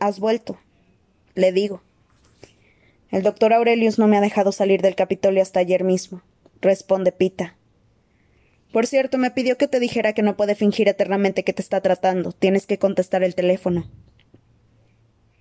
Has 0.00 0.18
vuelto, 0.18 0.58
le 1.36 1.52
digo. 1.52 1.84
El 3.12 3.22
doctor 3.22 3.52
Aurelius 3.52 4.00
no 4.00 4.08
me 4.08 4.16
ha 4.16 4.20
dejado 4.20 4.50
salir 4.50 4.82
del 4.82 4.96
Capitolio 4.96 5.40
hasta 5.40 5.60
ayer 5.60 5.84
mismo, 5.84 6.22
responde 6.60 7.12
Pita. 7.12 7.54
Por 8.72 8.86
cierto, 8.86 9.18
me 9.18 9.30
pidió 9.30 9.58
que 9.58 9.68
te 9.68 9.80
dijera 9.80 10.14
que 10.14 10.22
no 10.22 10.36
puede 10.36 10.54
fingir 10.54 10.88
eternamente 10.88 11.44
que 11.44 11.52
te 11.52 11.60
está 11.60 11.82
tratando. 11.82 12.32
Tienes 12.32 12.66
que 12.66 12.78
contestar 12.78 13.22
el 13.22 13.34
teléfono. 13.34 13.90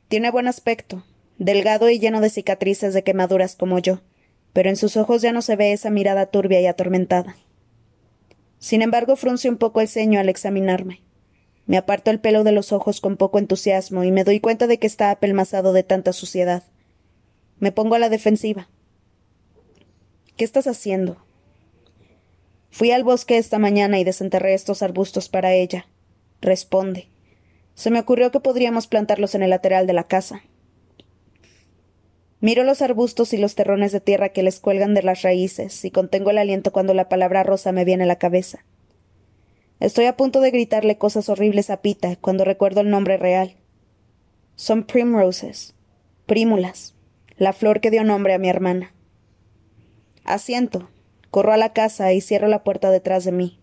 Tiene 0.09 0.29
buen 0.31 0.49
aspecto, 0.49 1.05
delgado 1.37 1.89
y 1.89 1.97
lleno 1.97 2.19
de 2.19 2.29
cicatrices 2.29 2.93
de 2.93 3.03
quemaduras 3.03 3.55
como 3.55 3.79
yo, 3.79 4.01
pero 4.51 4.69
en 4.69 4.75
sus 4.75 4.97
ojos 4.97 5.21
ya 5.21 5.31
no 5.31 5.41
se 5.41 5.55
ve 5.55 5.71
esa 5.71 5.89
mirada 5.89 6.25
turbia 6.25 6.59
y 6.59 6.67
atormentada. 6.67 7.37
Sin 8.59 8.81
embargo, 8.81 9.15
frunce 9.15 9.47
un 9.47 9.57
poco 9.57 9.79
el 9.79 9.87
ceño 9.87 10.19
al 10.19 10.27
examinarme. 10.27 11.01
Me 11.65 11.77
aparto 11.77 12.11
el 12.11 12.19
pelo 12.19 12.43
de 12.43 12.51
los 12.51 12.73
ojos 12.73 12.99
con 12.99 13.15
poco 13.15 13.39
entusiasmo 13.39 14.03
y 14.03 14.11
me 14.11 14.25
doy 14.25 14.41
cuenta 14.41 14.67
de 14.67 14.77
que 14.77 14.87
está 14.87 15.09
apelmazado 15.09 15.71
de 15.71 15.83
tanta 15.83 16.11
suciedad. 16.11 16.63
Me 17.59 17.71
pongo 17.71 17.95
a 17.95 17.99
la 17.99 18.09
defensiva. 18.09 18.67
¿Qué 20.35 20.43
estás 20.43 20.67
haciendo? 20.67 21.23
Fui 22.71 22.91
al 22.91 23.03
bosque 23.03 23.37
esta 23.37 23.59
mañana 23.59 23.99
y 23.99 24.03
desenterré 24.03 24.53
estos 24.53 24.81
arbustos 24.81 25.29
para 25.29 25.53
ella. 25.53 25.85
Responde. 26.41 27.09
Se 27.75 27.91
me 27.91 27.99
ocurrió 27.99 28.31
que 28.31 28.39
podríamos 28.39 28.87
plantarlos 28.87 29.35
en 29.35 29.43
el 29.43 29.49
lateral 29.49 29.85
de 29.87 29.93
la 29.93 30.05
casa. 30.05 30.41
Miro 32.39 32.63
los 32.63 32.81
arbustos 32.81 33.33
y 33.33 33.37
los 33.37 33.53
terrones 33.53 33.91
de 33.91 33.99
tierra 33.99 34.29
que 34.29 34.41
les 34.41 34.59
cuelgan 34.59 34.95
de 34.95 35.03
las 35.03 35.21
raíces 35.21 35.85
y 35.85 35.91
contengo 35.91 36.31
el 36.31 36.39
aliento 36.39 36.71
cuando 36.71 36.93
la 36.93 37.07
palabra 37.07 37.43
rosa 37.43 37.71
me 37.71 37.85
viene 37.85 38.05
a 38.05 38.07
la 38.07 38.17
cabeza. 38.17 38.65
Estoy 39.79 40.05
a 40.05 40.15
punto 40.15 40.41
de 40.41 40.51
gritarle 40.51 40.97
cosas 40.97 41.29
horribles 41.29 41.69
a 41.69 41.81
Pita 41.81 42.15
cuando 42.15 42.45
recuerdo 42.45 42.81
el 42.81 42.89
nombre 42.89 43.17
real. 43.17 43.57
Son 44.55 44.83
primroses, 44.83 45.75
prímulas, 46.25 46.95
la 47.37 47.53
flor 47.53 47.81
que 47.81 47.91
dio 47.91 48.03
nombre 48.03 48.33
a 48.33 48.39
mi 48.39 48.49
hermana. 48.49 48.93
Asiento, 50.23 50.89
Corro 51.31 51.53
a 51.53 51.57
la 51.57 51.73
casa 51.73 52.13
y 52.13 52.21
cierro 52.21 52.47
la 52.47 52.63
puerta 52.63 52.91
detrás 52.91 53.23
de 53.23 53.31
mí. 53.31 53.59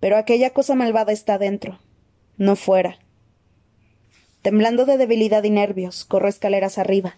Pero 0.00 0.16
aquella 0.16 0.50
cosa 0.50 0.74
malvada 0.74 1.12
está 1.12 1.38
dentro, 1.38 1.78
no 2.36 2.56
fuera. 2.56 2.98
Temblando 4.42 4.86
de 4.86 4.96
debilidad 4.96 5.44
y 5.44 5.50
nervios, 5.50 6.04
corro 6.04 6.28
escaleras 6.28 6.78
arriba. 6.78 7.16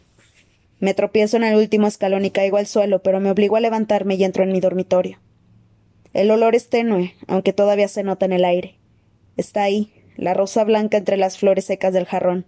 Me 0.81 0.95
tropiezo 0.95 1.37
en 1.37 1.45
el 1.45 1.57
último 1.57 1.87
escalón 1.87 2.25
y 2.25 2.31
caigo 2.31 2.57
al 2.57 2.67
suelo, 2.67 3.03
pero 3.03 3.21
me 3.21 3.31
obligo 3.31 3.57
a 3.57 3.61
levantarme 3.61 4.15
y 4.15 4.25
entro 4.25 4.43
en 4.43 4.53
mi 4.53 4.61
dormitorio. 4.61 5.19
El 6.13 6.31
olor 6.31 6.55
es 6.55 6.71
tenue, 6.71 7.15
aunque 7.29 7.53
todavía 7.53 7.87
se 7.87 8.03
nota 8.03 8.25
en 8.25 8.33
el 8.33 8.45
aire. 8.45 8.79
Está 9.37 9.63
ahí, 9.63 9.93
la 10.17 10.35
rosa 10.35 10.65
blanca 10.65 10.97
entre 10.97 11.17
las 11.17 11.39
flores 11.39 11.67
secas 11.67 11.93
del 11.93 12.07
jarrón. 12.07 12.47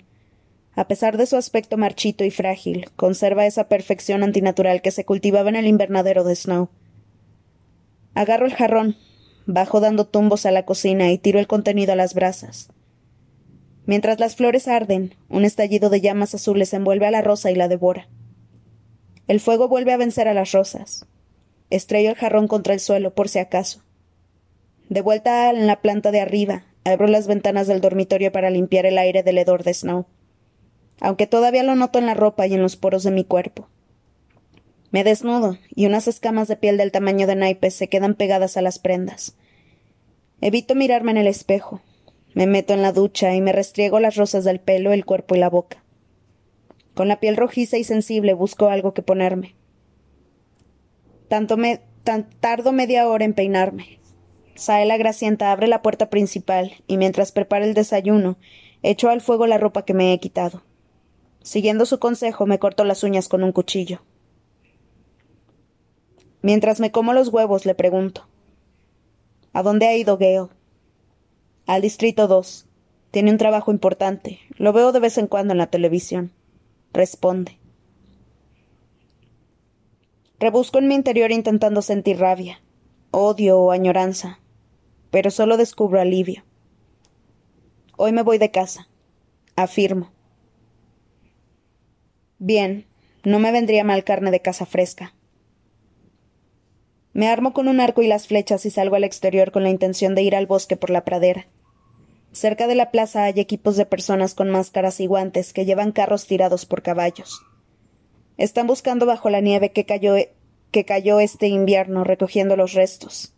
A 0.75 0.89
pesar 0.89 1.19
de 1.19 1.27
su 1.27 1.37
aspecto 1.37 1.77
marchito 1.77 2.25
y 2.25 2.31
frágil, 2.31 2.87
conserva 2.97 3.45
esa 3.45 3.69
perfección 3.69 4.23
antinatural 4.23 4.81
que 4.81 4.91
se 4.91 5.05
cultivaba 5.05 5.51
en 5.51 5.57
el 5.57 5.67
invernadero 5.67 6.25
de 6.25 6.35
Snow. 6.35 6.71
Agarro 8.15 8.47
el 8.47 8.55
jarrón, 8.55 8.97
bajo 9.45 9.81
dando 9.81 10.07
tumbos 10.07 10.47
a 10.47 10.51
la 10.51 10.65
cocina 10.65 11.11
y 11.11 11.19
tiro 11.19 11.39
el 11.39 11.47
contenido 11.47 11.93
a 11.93 11.97
las 11.97 12.15
brasas. 12.15 12.71
Mientras 13.85 14.19
las 14.19 14.37
flores 14.37 14.67
arden, 14.67 15.15
un 15.29 15.45
estallido 15.45 15.91
de 15.91 16.01
llamas 16.01 16.35
azules 16.35 16.73
envuelve 16.73 17.07
a 17.07 17.11
la 17.11 17.21
rosa 17.21 17.51
y 17.51 17.55
la 17.55 17.69
devora. 17.69 18.09
El 19.29 19.41
fuego 19.41 19.69
vuelve 19.69 19.93
a 19.93 19.99
vencer 19.99 20.27
a 20.27 20.35
las 20.35 20.53
rosas. 20.53 21.07
Estrello 21.69 22.11
el 22.11 22.17
jarrón 22.17 22.49
contra 22.49 22.73
el 22.73 22.81
suelo 22.81 23.15
por 23.15 23.29
si 23.29 23.41
acaso. 23.41 23.83
De 24.89 25.03
vuelta 25.03 25.51
en 25.51 25.67
la 25.67 25.83
planta 25.83 26.13
de 26.13 26.21
arriba, 26.21 26.65
abro 26.85 27.09
las 27.09 27.27
ventanas 27.27 27.67
del 27.67 27.81
dormitorio 27.83 28.33
para 28.33 28.51
limpiar 28.51 28.87
el 28.87 28.97
aire 28.97 29.23
del 29.23 29.39
hedor 29.39 29.65
de 29.65 29.75
Snow 29.75 30.07
aunque 31.03 31.27
todavía 31.27 31.65
lo 31.65 31.75
noto 31.75 31.99
en 31.99 32.07
la 32.07 32.15
ropa 32.15 32.47
y 32.47 32.55
en 32.55 32.62
los 32.62 32.77
poros 32.77 33.03
de 33.03 33.11
mi 33.11 33.25
cuerpo. 33.25 33.69
Me 34.93 35.03
desnudo, 35.03 35.59
y 35.75 35.87
unas 35.87 36.07
escamas 36.07 36.47
de 36.47 36.57
piel 36.57 36.77
del 36.77 36.93
tamaño 36.93 37.27
de 37.27 37.35
naipes 37.35 37.75
se 37.75 37.88
quedan 37.88 38.15
pegadas 38.15 38.57
a 38.57 38.62
las 38.62 38.79
prendas. 38.79 39.37
Evito 40.41 40.77
mirarme 40.77 41.11
en 41.11 41.17
el 41.17 41.27
espejo. 41.27 41.81
Me 42.35 42.47
meto 42.47 42.73
en 42.73 42.83
la 42.83 42.93
ducha 42.93 43.35
y 43.35 43.41
me 43.41 43.53
restriego 43.53 43.99
las 43.99 44.15
rosas 44.15 44.45
del 44.45 44.61
pelo, 44.61 44.93
el 44.93 45.05
cuerpo 45.05 45.35
y 45.35 45.38
la 45.38 45.51
boca. 45.51 45.83
Con 46.95 47.09
la 47.09 47.19
piel 47.19 47.37
rojiza 47.37 47.79
y 47.79 47.85
sensible 47.85 48.33
busco 48.33 48.69
algo 48.69 48.95
que 48.95 49.03
ponerme. 49.03 49.57
Tanto 51.27 51.57
me 51.57 51.81
tardo 52.41 52.71
media 52.71 53.09
hora 53.09 53.25
en 53.25 53.35
peinarme. 53.35 53.99
Sae 54.55 54.87
la 54.87 54.99
gracienta 54.99 55.51
abre 55.51 55.67
la 55.67 55.83
puerta 55.83 56.11
principal 56.11 56.75
y 56.87 56.97
mientras 56.97 57.33
prepara 57.33 57.65
el 57.65 57.75
desayuno, 57.75 58.38
echo 58.85 59.11
al 59.11 59.21
fuego 59.21 59.49
la 59.49 59.59
ropa 59.59 59.85
que 59.85 59.95
me 59.95 60.12
he 60.12 60.21
quitado. 60.21 60.62
Siguiendo 61.43 61.87
su 61.87 61.99
consejo, 61.99 62.47
me 62.47 62.59
corto 62.59 62.85
las 62.85 63.03
uñas 63.03 63.29
con 63.29 63.43
un 63.43 63.53
cuchillo. 63.53 64.01
Mientras 66.41 66.81
me 66.81 66.91
como 66.91 67.13
los 67.13 67.29
huevos, 67.29 67.67
le 67.67 67.75
pregunto. 67.75 68.27
¿A 69.53 69.63
dónde 69.63 69.87
ha 69.87 69.97
ido 69.97 70.17
Gale? 70.17 70.49
Al 71.67 71.83
Distrito 71.83 72.27
2. 72.27 72.67
Tiene 73.11 73.31
un 73.31 73.39
trabajo 73.39 73.71
importante. 73.71 74.41
Lo 74.57 74.73
veo 74.73 74.93
de 74.93 75.01
vez 75.01 75.19
en 75.19 75.27
cuando 75.27 75.53
en 75.53 75.59
la 75.59 75.69
televisión. 75.69 76.33
Responde. 76.93 77.59
Rebusco 80.43 80.79
en 80.79 80.89
mi 80.89 80.97
interior 80.97 81.31
intentando 81.31 81.83
sentir 81.83 82.19
rabia, 82.19 82.61
odio 83.13 83.61
o 83.61 83.71
añoranza, 83.71 84.41
pero 85.13 85.31
solo 85.31 85.57
descubro 85.57 86.01
alivio. 86.01 86.43
Hoy 87.97 88.11
me 88.11 88.23
voy 88.23 88.39
de 88.39 88.51
casa, 88.51 88.89
afirmo. 89.55 90.11
Bien, 92.45 92.87
no 93.23 93.39
me 93.39 93.53
vendría 93.53 93.85
mal 93.85 94.03
carne 94.03 94.33
de 94.33 94.41
casa 94.41 94.67
fresca. 94.67 95.15
Me 97.13 97.29
armo 97.29 97.53
con 97.53 97.69
un 97.69 97.79
arco 97.79 98.03
y 98.03 98.09
las 98.09 98.27
flechas 98.27 98.67
y 98.67 98.71
salgo 98.71 98.97
al 98.97 99.05
exterior 99.05 99.53
con 99.53 99.63
la 99.63 99.71
intención 99.71 100.17
de 100.17 100.23
ir 100.23 100.35
al 100.35 100.49
bosque 100.49 100.77
por 100.77 100.91
la 100.91 101.05
pradera. 101.05 101.47
Cerca 102.33 102.67
de 102.67 102.75
la 102.75 102.91
plaza 102.91 103.23
hay 103.23 103.39
equipos 103.39 103.77
de 103.77 103.87
personas 103.87 104.35
con 104.35 104.51
máscaras 104.51 104.99
y 104.99 105.07
guantes 105.07 105.53
que 105.53 105.65
llevan 105.65 105.93
carros 105.93 106.27
tirados 106.27 106.67
por 106.67 106.83
caballos. 106.83 107.47
Están 108.39 108.67
buscando 108.67 109.07
bajo 109.07 109.31
la 109.31 109.41
nieve 109.41 109.71
que 109.71 109.87
cayó, 109.87 110.17
que 110.73 110.85
cayó 110.85 111.21
este 111.21 111.47
invierno 111.47 112.03
recogiendo 112.03 112.57
los 112.57 112.73
restos. 112.73 113.37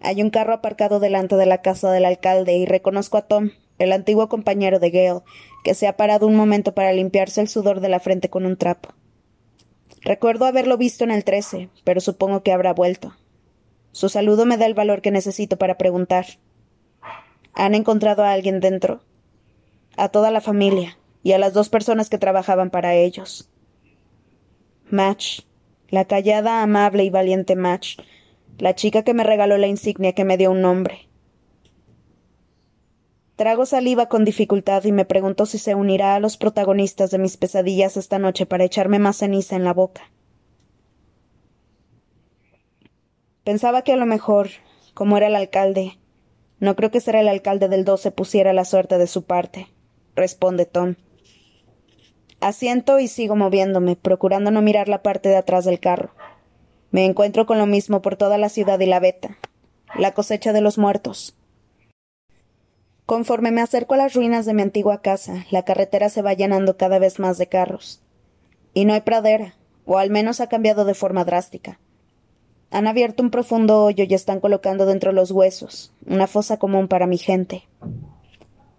Hay 0.00 0.22
un 0.22 0.30
carro 0.30 0.54
aparcado 0.54 1.00
delante 1.00 1.36
de 1.36 1.44
la 1.44 1.60
casa 1.60 1.92
del 1.92 2.06
alcalde 2.06 2.56
y 2.56 2.64
reconozco 2.64 3.18
a 3.18 3.26
Tom, 3.26 3.50
el 3.78 3.92
antiguo 3.92 4.30
compañero 4.30 4.78
de 4.78 4.90
Gale, 4.90 5.20
que 5.62 5.74
se 5.74 5.86
ha 5.86 5.96
parado 5.96 6.26
un 6.26 6.34
momento 6.34 6.74
para 6.74 6.92
limpiarse 6.92 7.40
el 7.40 7.48
sudor 7.48 7.80
de 7.80 7.88
la 7.88 8.00
frente 8.00 8.30
con 8.30 8.46
un 8.46 8.56
trapo. 8.56 8.90
Recuerdo 10.00 10.46
haberlo 10.46 10.76
visto 10.76 11.04
en 11.04 11.10
el 11.10 11.24
trece, 11.24 11.68
pero 11.84 12.00
supongo 12.00 12.42
que 12.42 12.52
habrá 12.52 12.72
vuelto. 12.72 13.14
Su 13.92 14.08
saludo 14.08 14.46
me 14.46 14.56
da 14.56 14.66
el 14.66 14.74
valor 14.74 15.02
que 15.02 15.10
necesito 15.10 15.58
para 15.58 15.78
preguntar. 15.78 16.26
¿Han 17.54 17.74
encontrado 17.74 18.24
a 18.24 18.32
alguien 18.32 18.60
dentro? 18.60 19.02
A 19.96 20.08
toda 20.08 20.30
la 20.30 20.40
familia 20.40 20.98
y 21.22 21.32
a 21.32 21.38
las 21.38 21.52
dos 21.52 21.68
personas 21.68 22.10
que 22.10 22.18
trabajaban 22.18 22.70
para 22.70 22.94
ellos. 22.94 23.50
Match, 24.90 25.42
la 25.88 26.06
callada, 26.06 26.62
amable 26.62 27.04
y 27.04 27.10
valiente 27.10 27.54
Match, 27.54 27.98
la 28.58 28.74
chica 28.74 29.04
que 29.04 29.14
me 29.14 29.24
regaló 29.24 29.58
la 29.58 29.66
insignia 29.68 30.14
que 30.14 30.24
me 30.24 30.36
dio 30.36 30.50
un 30.50 30.62
nombre. 30.62 31.08
Trago 33.42 33.66
saliva 33.66 34.06
con 34.06 34.24
dificultad 34.24 34.84
y 34.84 34.92
me 34.92 35.04
pregunto 35.04 35.46
si 35.46 35.58
se 35.58 35.74
unirá 35.74 36.14
a 36.14 36.20
los 36.20 36.36
protagonistas 36.36 37.10
de 37.10 37.18
mis 37.18 37.36
pesadillas 37.36 37.96
esta 37.96 38.20
noche 38.20 38.46
para 38.46 38.62
echarme 38.62 39.00
más 39.00 39.16
ceniza 39.16 39.56
en 39.56 39.64
la 39.64 39.72
boca. 39.72 40.12
Pensaba 43.42 43.82
que 43.82 43.94
a 43.94 43.96
lo 43.96 44.06
mejor, 44.06 44.50
como 44.94 45.16
era 45.16 45.26
el 45.26 45.34
alcalde, 45.34 45.98
no 46.60 46.76
creo 46.76 46.92
que 46.92 47.00
ser 47.00 47.16
el 47.16 47.26
alcalde 47.26 47.68
del 47.68 47.84
12 47.84 48.12
pusiera 48.12 48.52
la 48.52 48.64
suerte 48.64 48.96
de 48.96 49.08
su 49.08 49.24
parte, 49.24 49.66
responde 50.14 50.64
Tom. 50.64 50.94
Asiento 52.38 53.00
y 53.00 53.08
sigo 53.08 53.34
moviéndome, 53.34 53.96
procurando 53.96 54.52
no 54.52 54.62
mirar 54.62 54.86
la 54.86 55.02
parte 55.02 55.30
de 55.30 55.36
atrás 55.38 55.64
del 55.64 55.80
carro. 55.80 56.14
Me 56.92 57.04
encuentro 57.06 57.44
con 57.44 57.58
lo 57.58 57.66
mismo 57.66 58.02
por 58.02 58.14
toda 58.14 58.38
la 58.38 58.50
ciudad 58.50 58.78
y 58.78 58.86
la 58.86 59.00
veta. 59.00 59.36
La 59.96 60.14
cosecha 60.14 60.52
de 60.52 60.60
los 60.60 60.78
muertos. 60.78 61.34
Conforme 63.06 63.50
me 63.50 63.60
acerco 63.60 63.94
a 63.94 63.96
las 63.98 64.14
ruinas 64.14 64.46
de 64.46 64.54
mi 64.54 64.62
antigua 64.62 65.02
casa, 65.02 65.44
la 65.50 65.64
carretera 65.64 66.08
se 66.08 66.22
va 66.22 66.34
llenando 66.34 66.76
cada 66.76 66.98
vez 66.98 67.18
más 67.18 67.36
de 67.36 67.48
carros. 67.48 68.00
Y 68.74 68.84
no 68.84 68.94
hay 68.94 69.00
pradera, 69.00 69.56
o 69.84 69.98
al 69.98 70.10
menos 70.10 70.40
ha 70.40 70.48
cambiado 70.48 70.84
de 70.84 70.94
forma 70.94 71.24
drástica. 71.24 71.80
Han 72.70 72.86
abierto 72.86 73.22
un 73.22 73.30
profundo 73.30 73.84
hoyo 73.84 74.04
y 74.08 74.14
están 74.14 74.40
colocando 74.40 74.86
dentro 74.86 75.12
los 75.12 75.30
huesos, 75.30 75.92
una 76.06 76.26
fosa 76.26 76.58
común 76.58 76.88
para 76.88 77.06
mi 77.06 77.18
gente. 77.18 77.68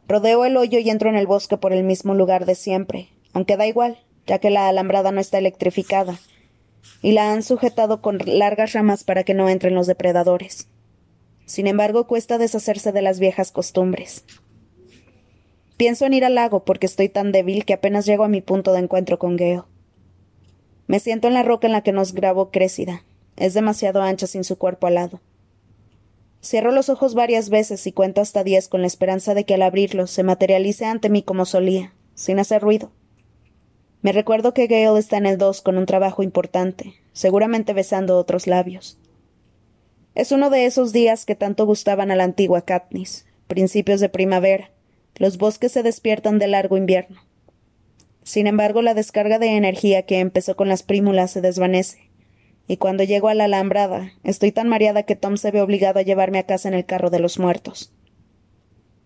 Rodeo 0.08 0.46
el 0.46 0.58
hoyo 0.58 0.80
y 0.80 0.90
entro 0.90 1.10
en 1.10 1.16
el 1.16 1.28
bosque 1.28 1.58
por 1.58 1.74
el 1.74 1.84
mismo 1.84 2.16
lugar 2.16 2.46
de 2.46 2.56
siempre, 2.56 3.10
aunque 3.34 3.58
da 3.58 3.68
igual, 3.68 4.00
ya 4.26 4.40
que 4.40 4.50
la 4.50 4.68
alambrada 4.68 5.12
no 5.12 5.22
está 5.22 5.38
electrificada, 5.38 6.18
y 7.02 7.12
la 7.12 7.34
han 7.34 7.44
sujetado 7.44 8.02
con 8.02 8.20
largas 8.26 8.74
ramas 8.74 9.04
para 9.04 9.24
que 9.24 9.34
no 9.34 9.48
entren 9.48 9.76
los 9.76 9.88
depredadores. 9.88 10.68
Sin 11.46 11.68
embargo, 11.68 12.08
cuesta 12.08 12.38
deshacerse 12.38 12.92
de 12.92 13.02
las 13.02 13.20
viejas 13.20 13.52
costumbres. 13.52 14.26
Pienso 15.78 16.06
en 16.06 16.14
ir 16.14 16.24
al 16.24 16.36
lago 16.36 16.64
porque 16.64 16.86
estoy 16.86 17.10
tan 17.10 17.32
débil 17.32 17.66
que 17.66 17.74
apenas 17.74 18.06
llego 18.06 18.24
a 18.24 18.30
mi 18.30 18.42
punto 18.42 18.74
de 18.74 18.80
encuentro 18.80 19.20
con 19.20 19.36
Gale. 19.36 19.64
Me 20.88 21.00
siento 21.00 21.28
en 21.28 21.34
la 21.34 21.44
roca 21.44 21.68
en 21.68 21.74
la 21.74 21.82
que 21.82 21.92
nos 21.92 22.14
grabó 22.14 22.52
Crécida. 22.52 23.04
Es 23.36 23.54
demasiado 23.54 24.02
ancha 24.02 24.28
sin 24.28 24.44
su 24.44 24.58
cuerpo 24.58 24.88
al 24.88 24.96
lado. 24.96 25.22
Cierro 26.44 26.72
los 26.72 26.90
ojos 26.90 27.16
varias 27.16 27.50
veces 27.50 27.88
y 27.88 27.94
cuento 27.94 28.22
hasta 28.22 28.44
diez 28.44 28.68
con 28.68 28.82
la 28.82 28.88
esperanza 28.88 29.34
de 29.34 29.46
que 29.46 29.56
al 29.56 29.62
abrirlos 29.62 30.12
se 30.12 30.24
materialice 30.24 30.86
ante 30.86 31.10
mí 31.10 31.24
como 31.24 31.46
solía, 31.46 31.94
sin 32.16 32.38
hacer 32.38 32.62
ruido. 32.62 32.92
Me 34.02 34.12
recuerdo 34.12 34.54
que 34.54 34.68
Gale 34.68 35.00
está 35.00 35.18
en 35.18 35.26
el 35.26 35.38
dos 35.38 35.62
con 35.62 35.78
un 35.78 35.86
trabajo 35.86 36.22
importante, 36.22 36.96
seguramente 37.14 37.72
besando 37.72 38.18
otros 38.18 38.48
labios. 38.48 39.00
Es 40.16 40.32
uno 40.32 40.52
de 40.52 40.66
esos 40.66 40.94
días 40.94 41.26
que 41.26 41.34
tanto 41.34 41.66
gustaban 41.66 42.12
a 42.12 42.16
la 42.16 42.24
antigua 42.24 42.62
Katniss, 42.62 43.26
principios 43.48 44.00
de 44.00 44.10
primavera. 44.10 44.70
Los 45.16 45.40
bosques 45.40 45.72
se 45.72 45.82
despiertan 45.82 46.38
del 46.38 46.52
largo 46.52 46.78
invierno. 46.78 47.22
Sin 48.22 48.46
embargo, 48.46 48.84
la 48.84 48.94
descarga 48.94 49.40
de 49.40 49.58
energía 49.58 50.04
que 50.04 50.20
empezó 50.20 50.56
con 50.56 50.70
las 50.70 50.84
prímulas 50.84 51.32
se 51.32 51.42
desvanece, 51.42 52.12
y 52.68 52.78
cuando 52.78 53.04
llego 53.04 53.28
a 53.28 53.34
la 53.34 53.46
alambrada, 53.46 54.12
estoy 54.24 54.52
tan 54.52 54.70
mareada 54.70 55.04
que 55.04 55.16
Tom 55.16 55.36
se 55.36 55.50
ve 55.50 55.62
obligado 55.62 56.00
a 56.00 56.04
llevarme 56.04 56.38
a 56.38 56.46
casa 56.46 56.68
en 56.68 56.76
el 56.76 56.86
carro 56.86 57.10
de 57.10 57.20
los 57.20 57.40
muertos. 57.40 57.92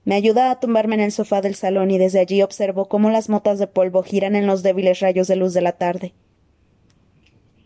Me 0.04 0.16
ayuda 0.16 0.52
a 0.52 0.60
tumbarme 0.60 0.96
en 0.96 1.02
el 1.02 1.12
sofá 1.12 1.42
del 1.42 1.56
salón 1.56 1.90
y 1.90 1.98
desde 1.98 2.20
allí 2.20 2.42
observo 2.42 2.88
cómo 2.88 3.10
las 3.10 3.30
motas 3.30 3.60
de 3.60 3.68
polvo 3.68 4.04
giran 4.04 4.36
en 4.36 4.46
los 4.46 4.62
débiles 4.62 5.00
rayos 5.00 5.28
de 5.28 5.38
luz 5.38 5.54
de 5.54 5.62
la 5.62 5.74
tarde. 5.74 6.14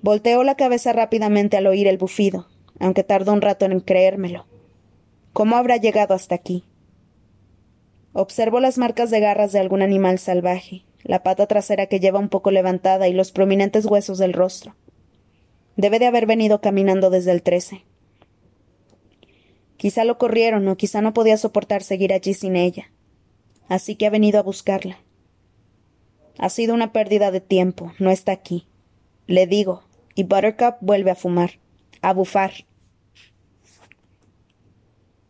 Volteo 0.01 0.43
la 0.43 0.55
cabeza 0.55 0.93
rápidamente 0.93 1.57
al 1.57 1.67
oír 1.67 1.87
el 1.87 1.97
bufido, 1.97 2.47
aunque 2.81 3.03
tardo 3.03 3.31
un 3.31 3.41
rato 3.41 3.65
en 3.65 3.79
creérmelo. 3.79 4.45
¿Cómo 5.33 5.55
habrá 5.55 5.77
llegado 5.77 6.13
hasta 6.13 6.35
aquí? 6.35 6.65
Observo 8.13 8.59
las 8.59 8.77
marcas 8.77 9.09
de 9.11 9.19
garras 9.21 9.53
de 9.53 9.59
algún 9.59 9.81
animal 9.81 10.19
salvaje, 10.19 10.83
la 11.03 11.23
pata 11.23 11.47
trasera 11.47 11.85
que 11.85 11.99
lleva 11.99 12.19
un 12.19 12.27
poco 12.27 12.51
levantada 12.51 13.07
y 13.07 13.13
los 13.13 13.31
prominentes 13.31 13.85
huesos 13.85 14.17
del 14.17 14.33
rostro. 14.33 14.75
Debe 15.77 15.99
de 15.99 16.07
haber 16.07 16.25
venido 16.25 16.59
caminando 16.59 17.09
desde 17.09 17.31
el 17.31 17.43
trece. 17.43 17.85
Quizá 19.77 20.03
lo 20.03 20.17
corrieron 20.17 20.67
o 20.67 20.75
quizá 20.75 21.01
no 21.01 21.13
podía 21.13 21.37
soportar 21.37 21.83
seguir 21.83 22.11
allí 22.11 22.33
sin 22.33 22.55
ella. 22.55 22.91
Así 23.67 23.95
que 23.95 24.05
ha 24.05 24.09
venido 24.09 24.39
a 24.39 24.43
buscarla. 24.43 24.99
Ha 26.37 26.49
sido 26.49 26.73
una 26.73 26.91
pérdida 26.91 27.31
de 27.31 27.41
tiempo, 27.41 27.93
no 27.99 28.11
está 28.11 28.31
aquí. 28.31 28.67
Le 29.27 29.47
digo, 29.47 29.83
y 30.13 30.23
Buttercup 30.23 30.75
vuelve 30.81 31.11
a 31.11 31.15
fumar, 31.15 31.51
a 32.01 32.13
bufar. 32.13 32.51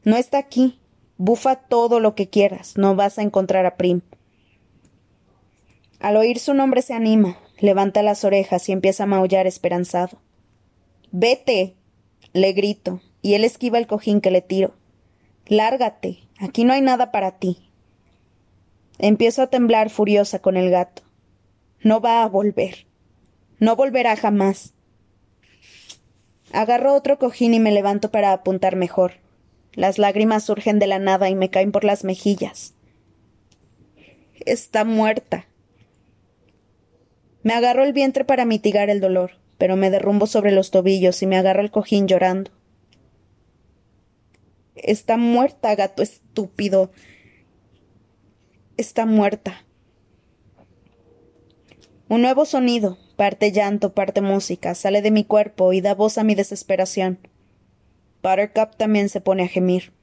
No 0.04 0.18
está 0.18 0.38
aquí. 0.38 0.80
Bufa 1.18 1.56
todo 1.56 2.00
lo 2.00 2.16
que 2.16 2.30
quieras, 2.30 2.78
no 2.78 2.96
vas 2.96 3.20
a 3.20 3.22
encontrar 3.22 3.68
a 3.68 3.78
Prim. 3.78 4.02
Al 6.00 6.18
oír 6.18 6.40
su 6.40 6.56
nombre 6.56 6.82
se 6.82 6.96
anima, 6.96 7.38
levanta 7.60 8.02
las 8.02 8.24
orejas 8.24 8.68
y 8.68 8.72
empieza 8.72 9.04
a 9.04 9.08
maullar 9.08 9.46
esperanzado. 9.46 10.18
Vete. 11.12 11.76
le 12.34 12.54
grito, 12.54 13.02
y 13.22 13.36
él 13.36 13.44
esquiva 13.44 13.78
el 13.78 13.86
cojín 13.86 14.20
que 14.20 14.32
le 14.32 14.42
tiro. 14.42 14.74
Lárgate, 15.46 16.20
aquí 16.40 16.64
no 16.64 16.74
hay 16.74 16.82
nada 16.82 17.12
para 17.12 17.38
ti. 17.38 17.70
Empiezo 18.98 19.44
a 19.44 19.48
temblar 19.48 19.92
furiosa 19.92 20.40
con 20.40 20.58
el 20.58 20.72
gato. 20.72 21.04
No 21.82 22.02
va 22.02 22.24
a 22.24 22.28
volver. 22.28 22.88
No 23.60 23.76
volverá 23.76 24.16
jamás. 24.16 24.74
Agarro 26.52 26.96
otro 26.96 27.20
cojín 27.20 27.54
y 27.54 27.60
me 27.60 27.72
levanto 27.72 28.10
para 28.10 28.34
apuntar 28.34 28.76
mejor. 28.76 29.14
Las 29.74 29.98
lágrimas 29.98 30.44
surgen 30.44 30.80
de 30.80 30.88
la 30.88 31.00
nada 31.00 31.30
y 31.30 31.36
me 31.36 31.50
caen 31.50 31.72
por 31.72 31.84
las 31.84 32.04
mejillas. 32.04 32.74
Está 34.46 34.84
muerta. 34.84 35.48
Me 37.44 37.54
agarro 37.54 37.84
el 37.84 37.94
vientre 37.94 38.26
para 38.26 38.46
mitigar 38.46 38.90
el 38.90 39.00
dolor, 39.00 39.40
pero 39.58 39.76
me 39.76 39.90
derrumbo 39.90 40.28
sobre 40.28 40.52
los 40.52 40.72
tobillos 40.72 41.22
y 41.22 41.28
me 41.28 41.38
agarro 41.38 41.62
el 41.62 41.72
cojín 41.72 42.08
llorando. 42.08 42.52
Está 44.76 45.18
muerta, 45.18 45.74
gato 45.76 46.04
estúpido. 46.04 46.92
Está 48.78 49.06
muerta. 49.06 49.66
Un 52.10 52.22
nuevo 52.24 52.46
sonido, 52.46 52.98
parte 53.16 53.52
llanto, 53.52 53.94
parte 53.94 54.20
música, 54.20 54.76
sale 54.76 55.02
de 55.02 55.12
mi 55.12 55.24
cuerpo 55.24 55.72
y 55.72 55.82
da 55.82 55.96
voz 55.96 56.18
a 56.18 56.24
mi 56.24 56.36
desesperación. 56.36 57.20
Buttercup 58.24 58.76
también 58.76 59.10
se 59.10 59.22
pone 59.22 59.44
a 59.44 59.48
gemir. 59.48 59.94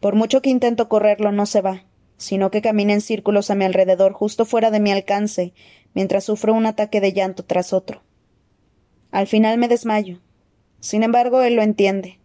Por 0.00 0.14
mucho 0.14 0.42
que 0.42 0.50
intento 0.50 0.88
correrlo, 0.88 1.32
no 1.32 1.46
se 1.46 1.60
va, 1.60 1.84
sino 2.16 2.50
que 2.50 2.62
camina 2.62 2.92
en 2.92 3.00
círculos 3.00 3.50
a 3.50 3.54
mi 3.54 3.64
alrededor, 3.64 4.12
justo 4.12 4.44
fuera 4.44 4.70
de 4.70 4.80
mi 4.80 4.90
alcance, 4.90 5.52
mientras 5.94 6.24
sufro 6.24 6.54
un 6.54 6.66
ataque 6.66 7.00
de 7.00 7.12
llanto 7.12 7.44
tras 7.44 7.72
otro. 7.72 8.02
Al 9.10 9.26
final 9.26 9.58
me 9.58 9.68
desmayo. 9.68 10.20
Sin 10.80 11.02
embargo, 11.02 11.42
él 11.42 11.54
lo 11.54 11.62
entiende. 11.62 12.18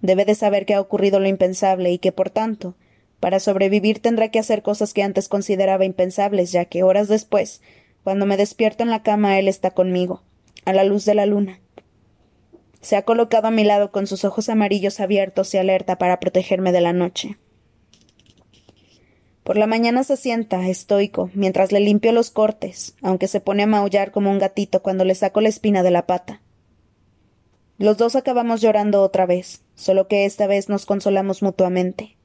Debe 0.00 0.24
de 0.24 0.34
saber 0.34 0.66
que 0.66 0.74
ha 0.74 0.80
ocurrido 0.80 1.18
lo 1.18 1.28
impensable 1.28 1.90
y 1.90 1.98
que, 1.98 2.12
por 2.12 2.30
tanto, 2.30 2.76
para 3.20 3.40
sobrevivir 3.40 4.00
tendrá 4.00 4.30
que 4.30 4.38
hacer 4.38 4.62
cosas 4.62 4.94
que 4.94 5.02
antes 5.02 5.28
consideraba 5.28 5.84
impensables, 5.84 6.52
ya 6.52 6.66
que 6.66 6.82
horas 6.82 7.08
después, 7.08 7.62
cuando 8.04 8.26
me 8.26 8.36
despierto 8.36 8.84
en 8.84 8.90
la 8.90 9.02
cama, 9.02 9.38
él 9.38 9.48
está 9.48 9.72
conmigo, 9.72 10.22
a 10.64 10.72
la 10.72 10.84
luz 10.84 11.04
de 11.04 11.14
la 11.14 11.26
luna, 11.26 11.60
Se 12.80 12.96
ha 12.96 13.02
colocado 13.02 13.48
a 13.48 13.50
mi 13.50 13.64
lado 13.64 13.90
con 13.90 14.06
sus 14.06 14.24
ojos 14.24 14.48
amarillos 14.48 15.00
abiertos 15.00 15.52
y 15.54 15.58
alerta 15.58 15.98
para 15.98 16.20
protegerme 16.20 16.72
de 16.72 16.80
la 16.80 16.92
noche. 16.92 17.38
Por 19.42 19.56
la 19.56 19.66
mañana 19.66 20.04
se 20.04 20.18
sienta, 20.18 20.68
estoico, 20.68 21.30
mientras 21.32 21.72
le 21.72 21.80
limpio 21.80 22.12
los 22.12 22.30
cortes, 22.30 22.94
aunque 23.00 23.28
se 23.28 23.40
pone 23.40 23.62
a 23.62 23.66
maullar 23.66 24.10
como 24.10 24.30
un 24.30 24.38
gatito 24.38 24.82
cuando 24.82 25.06
le 25.06 25.14
saco 25.14 25.40
la 25.40 25.48
espina 25.48 25.82
de 25.82 25.90
la 25.90 26.06
pata. 26.06 26.42
Los 27.78 27.96
dos 27.96 28.14
acabamos 28.14 28.60
llorando 28.60 29.02
otra 29.02 29.24
vez, 29.24 29.62
solo 29.74 30.06
que 30.06 30.26
esta 30.26 30.46
vez 30.46 30.68
nos 30.68 30.84
consolamos 30.84 31.42
mutuamente. 31.42 32.18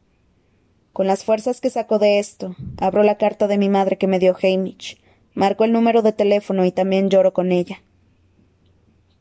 Con 0.92 1.08
las 1.08 1.24
fuerzas 1.24 1.62
que 1.62 1.70
saco 1.70 1.98
de 1.98 2.20
esto, 2.20 2.56
abro 2.78 3.04
la 3.04 3.18
carta 3.18 3.48
de 3.48 3.58
mi 3.58 3.70
madre 3.70 3.98
que 3.98 4.08
me 4.08 4.20
dio 4.20 4.36
Hamish, 4.36 5.00
marco 5.34 5.64
el 5.64 5.72
número 5.72 6.02
de 6.02 6.12
teléfono 6.12 6.66
y 6.66 6.72
también 6.72 7.10
lloro 7.10 7.34
con 7.34 7.52
ella. 7.52 7.84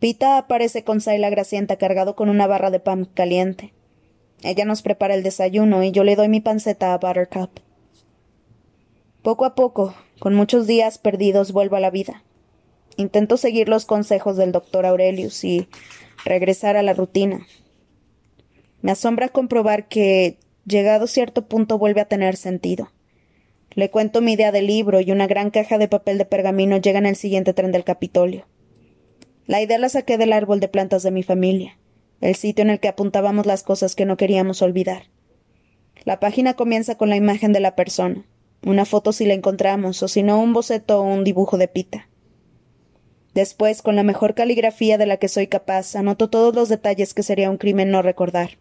Pita 0.03 0.37
aparece 0.37 0.83
con 0.83 1.01
Saila 1.01 1.31
Gracienta 1.31 1.77
cargado 1.77 2.17
con 2.17 2.29
una 2.29 2.49
barra 2.49 2.73
de 2.73 2.81
pan 2.81 3.05
caliente. 3.05 3.73
Ella 4.43 4.65
nos 4.65 4.83
prepara 4.83 5.15
el 5.15 5.23
desayuno 5.23 5.85
y 5.85 5.93
yo 5.93 6.03
le 6.03 6.17
doy 6.17 6.29
mi 6.29 6.41
panceta 6.41 6.93
a 6.93 6.99
Buttercup. 6.99 7.61
Poco 9.23 9.45
a 9.45 9.55
poco, 9.55 9.95
con 10.19 10.35
muchos 10.35 10.67
días 10.67 10.99
perdidos, 10.99 11.53
vuelvo 11.53 11.77
a 11.77 11.81
la 11.81 11.91
vida. 11.91 12.25
Intento 12.97 13.37
seguir 13.37 13.69
los 13.69 13.87
consejos 13.87 14.37
del 14.37 14.51
doctor 14.51 14.87
Aurelius 14.87 15.45
y 15.45 15.69
regresar 16.25 16.77
a 16.77 16.83
la 16.83 16.95
rutina. 16.95 17.47
Me 18.81 18.91
asombra 18.91 19.29
comprobar 19.29 19.87
que, 19.87 20.37
llegado 20.67 21.07
cierto 21.07 21.47
punto, 21.47 21.79
vuelve 21.79 22.01
a 22.01 22.09
tener 22.09 22.37
sentido. 22.37 22.91
Le 23.71 23.89
cuento 23.89 24.21
mi 24.21 24.33
idea 24.33 24.51
del 24.51 24.67
libro 24.67 25.01
y 25.01 25.13
una 25.13 25.29
gran 25.29 25.51
caja 25.51 25.79
de 25.79 25.87
papel 25.87 26.19
de 26.19 26.25
pergamino 26.25 26.79
llega 26.79 26.99
en 26.99 27.07
el 27.07 27.15
siguiente 27.15 27.55
tren 27.55 27.71
del 27.71 27.85
Capitolio. 27.85 28.47
La 29.53 29.61
idea 29.61 29.77
la 29.77 29.91
saqué 29.91 30.17
del 30.17 30.33
árbol 30.33 30.61
de 30.61 30.69
plantas 30.69 31.03
de 31.03 31.11
mi 31.11 31.23
familia, 31.23 31.77
el 32.23 32.37
sitio 32.37 32.63
en 32.63 32.71
el 32.71 32.81
que 32.81 32.89
apuntábamos 32.89 33.45
las 33.45 33.63
cosas 33.63 33.95
que 33.95 34.07
no 34.07 34.17
queríamos 34.17 34.63
olvidar. 34.63 35.11
La 36.05 36.21
página 36.21 36.55
comienza 36.55 36.97
con 36.97 37.11
la 37.11 37.17
imagen 37.17 37.53
de 37.53 37.61
la 37.61 37.77
persona, 37.77 38.25
una 38.65 38.87
foto 38.87 39.13
si 39.13 39.27
la 39.27 39.35
encontramos, 39.35 40.03
o 40.03 40.09
si 40.09 40.23
no, 40.23 40.41
un 40.41 40.55
boceto 40.55 41.01
o 41.01 41.03
un 41.03 41.23
dibujo 41.23 41.59
de 41.59 41.69
pita. 41.69 42.09
Después, 43.35 43.83
con 43.83 43.95
la 43.95 44.05
mejor 44.05 44.33
caligrafía 44.33 44.97
de 44.97 45.05
la 45.05 45.19
que 45.19 45.29
soy 45.29 45.49
capaz, 45.49 45.97
anoto 45.97 46.31
todos 46.31 46.55
los 46.55 46.71
detalles 46.71 47.13
que 47.13 47.23
sería 47.23 47.51
un 47.51 47.59
crimen 47.59 47.91
no 47.91 48.01
recordar. 48.01 48.53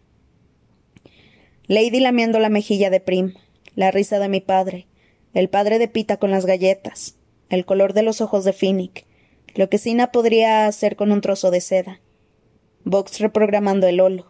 Lady 1.68 2.00
lamiendo 2.00 2.38
la 2.38 2.50
mejilla 2.50 2.90
de 2.90 3.00
Prim, 3.00 3.32
la 3.76 3.92
risa 3.92 4.18
de 4.18 4.28
mi 4.28 4.42
padre, 4.42 4.88
el 5.32 5.48
padre 5.48 5.78
de 5.78 5.88
Pita 5.88 6.18
con 6.18 6.30
las 6.30 6.44
galletas, 6.44 7.16
el 7.48 7.64
color 7.64 7.94
de 7.94 8.02
los 8.02 8.20
ojos 8.20 8.44
de 8.44 8.52
Finnick, 8.52 9.06
lo 9.54 9.68
que 9.68 9.78
Sina 9.78 10.12
podría 10.12 10.66
hacer 10.66 10.96
con 10.96 11.12
un 11.12 11.20
trozo 11.20 11.50
de 11.50 11.60
seda. 11.60 12.00
Vox 12.84 13.18
reprogramando 13.20 13.86
el 13.86 14.00
holo. 14.00 14.26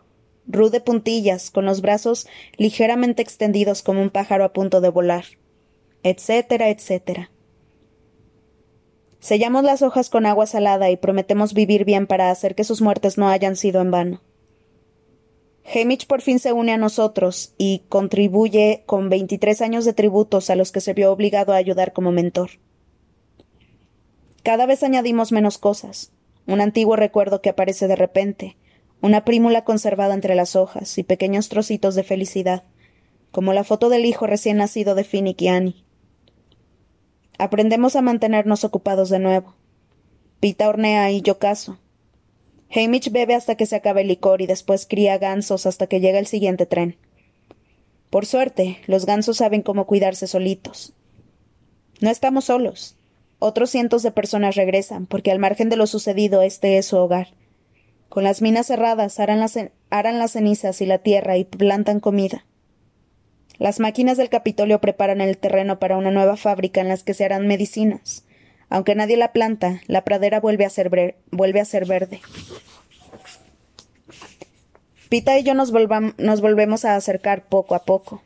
Ru 0.47 0.71
de 0.71 0.81
puntillas, 0.81 1.51
con 1.51 1.65
los 1.65 1.81
brazos 1.81 2.27
ligeramente 2.57 3.23
extendidos 3.23 3.83
como 3.83 4.03
un 4.03 4.11
pájaro 4.11 4.45
a 4.45 4.53
punto 4.53 4.81
de 4.81 4.89
volar 4.89 5.25
etcétera, 6.03 6.69
etcétera. 6.69 7.31
Sellamos 9.21 9.63
las 9.63 9.83
hojas 9.83 10.11
con 10.11 10.27
agua 10.27 10.47
salada 10.47 10.91
y 10.91 10.97
prometemos 10.97 11.55
vivir 11.55 11.85
bien 11.85 12.07
para 12.07 12.31
hacer 12.31 12.55
que 12.55 12.65
sus 12.65 12.83
muertes 12.83 13.19
no 13.19 13.29
hayan 13.29 13.57
sido 13.57 13.81
en 13.81 13.91
vano. 13.93 14.21
Hamish 15.65 16.09
por 16.09 16.23
fin 16.23 16.41
se 16.41 16.53
une 16.53 16.73
a 16.73 16.77
nosotros 16.77 17.55
y 17.57 17.85
contribuye 17.89 18.83
con 18.85 19.09
veintitrés 19.09 19.61
años 19.61 19.85
de 19.85 19.93
tributos 19.93 20.51
a 20.51 20.57
los 20.57 20.73
que 20.73 20.81
se 20.81 20.93
vio 20.93 21.13
obligado 21.13 21.53
a 21.53 21.57
ayudar 21.57 21.93
como 21.93 22.11
mentor. 22.11 22.51
Cada 24.43 24.67
vez 24.67 24.83
añadimos 24.83 25.31
menos 25.31 25.59
cosas, 25.59 26.11
un 26.47 26.61
antiguo 26.61 26.97
recuerdo 26.97 27.41
que 27.41 27.51
aparece 27.51 27.87
de 27.87 27.97
repente, 27.97 28.57
una 29.01 29.25
prímula 29.25 29.65
conservada 29.65 30.15
entre 30.15 30.35
las 30.35 30.57
hojas 30.57 30.99
y 30.99 31.05
pequeños 31.05 31.49
trocitos 31.49 31.95
de 31.95 32.03
felicidad, 32.03 32.65
como 33.31 33.53
la 33.53 33.65
foto 33.65 33.89
del 33.89 34.05
hijo 34.05 34.27
recién 34.27 34.57
nacido 34.59 34.95
de 34.95 35.05
Finnick 35.05 35.41
y 35.43 35.49
Annie. 35.49 35.85
Aprendemos 37.39 37.97
a 37.97 38.03
mantenernos 38.03 38.65
ocupados 38.65 39.09
de 39.11 39.19
nuevo. 39.19 39.55
Pita 40.41 40.69
hornea 40.69 41.11
y 41.11 41.23
yo 41.23 41.39
caso. 41.39 41.79
Hamish 42.75 43.11
bebe 43.11 43.35
hasta 43.35 43.57
que 43.57 43.67
se 43.67 43.77
acabe 43.77 44.03
el 44.03 44.09
licor 44.09 44.43
y 44.43 44.47
después 44.47 44.87
cría 44.87 45.19
gansos 45.19 45.67
hasta 45.67 45.87
que 45.87 46.01
llega 46.01 46.19
el 46.19 46.27
siguiente 46.27 46.67
tren. 46.67 46.97
Por 48.11 48.27
suerte, 48.27 48.79
los 48.87 49.07
gansos 49.07 49.39
saben 49.39 49.63
cómo 49.63 49.87
cuidarse 49.87 50.27
solitos. 50.27 50.95
No 52.01 52.11
estamos 52.11 52.47
solos. 52.47 52.97
Otros 53.45 53.71
cientos 53.71 54.05
de 54.05 54.13
personas 54.13 54.55
regresan, 54.55 55.07
porque 55.07 55.33
al 55.33 55.41
margen 55.41 55.69
de 55.69 55.75
lo 55.75 55.89
sucedido 55.89 56.43
este 56.43 56.79
es 56.79 56.87
su 56.87 56.97
hogar. 56.97 57.35
Con 58.09 58.23
las 58.23 58.41
minas 58.41 58.69
cerradas 58.69 59.19
harán 59.19 59.41
las, 59.41 59.59
las 59.91 60.31
cenizas 60.31 60.81
y 60.81 60.87
la 60.87 60.99
tierra 60.99 61.37
y 61.37 61.43
plantan 61.43 61.99
comida. 61.99 62.47
Las 63.59 63.81
máquinas 63.81 64.17
del 64.17 64.29
Capitolio 64.29 64.81
preparan 64.81 65.21
el 65.21 65.39
terreno 65.39 65.81
para 65.81 65.97
una 65.97 66.13
nueva 66.13 66.37
fábrica 66.37 66.81
en 66.83 66.87
las 66.87 67.03
que 67.03 67.15
se 67.15 67.25
harán 67.25 67.49
medicinas. 67.49 68.25
Aunque 68.69 68.95
nadie 68.95 69.17
la 69.17 69.33
planta, 69.33 69.81
la 69.89 70.05
pradera 70.05 70.39
vuelve 70.39 70.65
a 70.65 70.71
ser, 70.71 71.17
vuelve 71.33 71.61
a 71.61 71.65
ser 71.65 71.85
verde. 71.85 72.21
Pita 75.09 75.37
y 75.37 75.43
yo 75.43 75.55
nos, 75.55 75.73
nos 76.17 76.41
volvemos 76.41 76.85
a 76.85 76.95
acercar 76.95 77.43
poco 77.49 77.75
a 77.75 77.81
poco. 77.81 78.23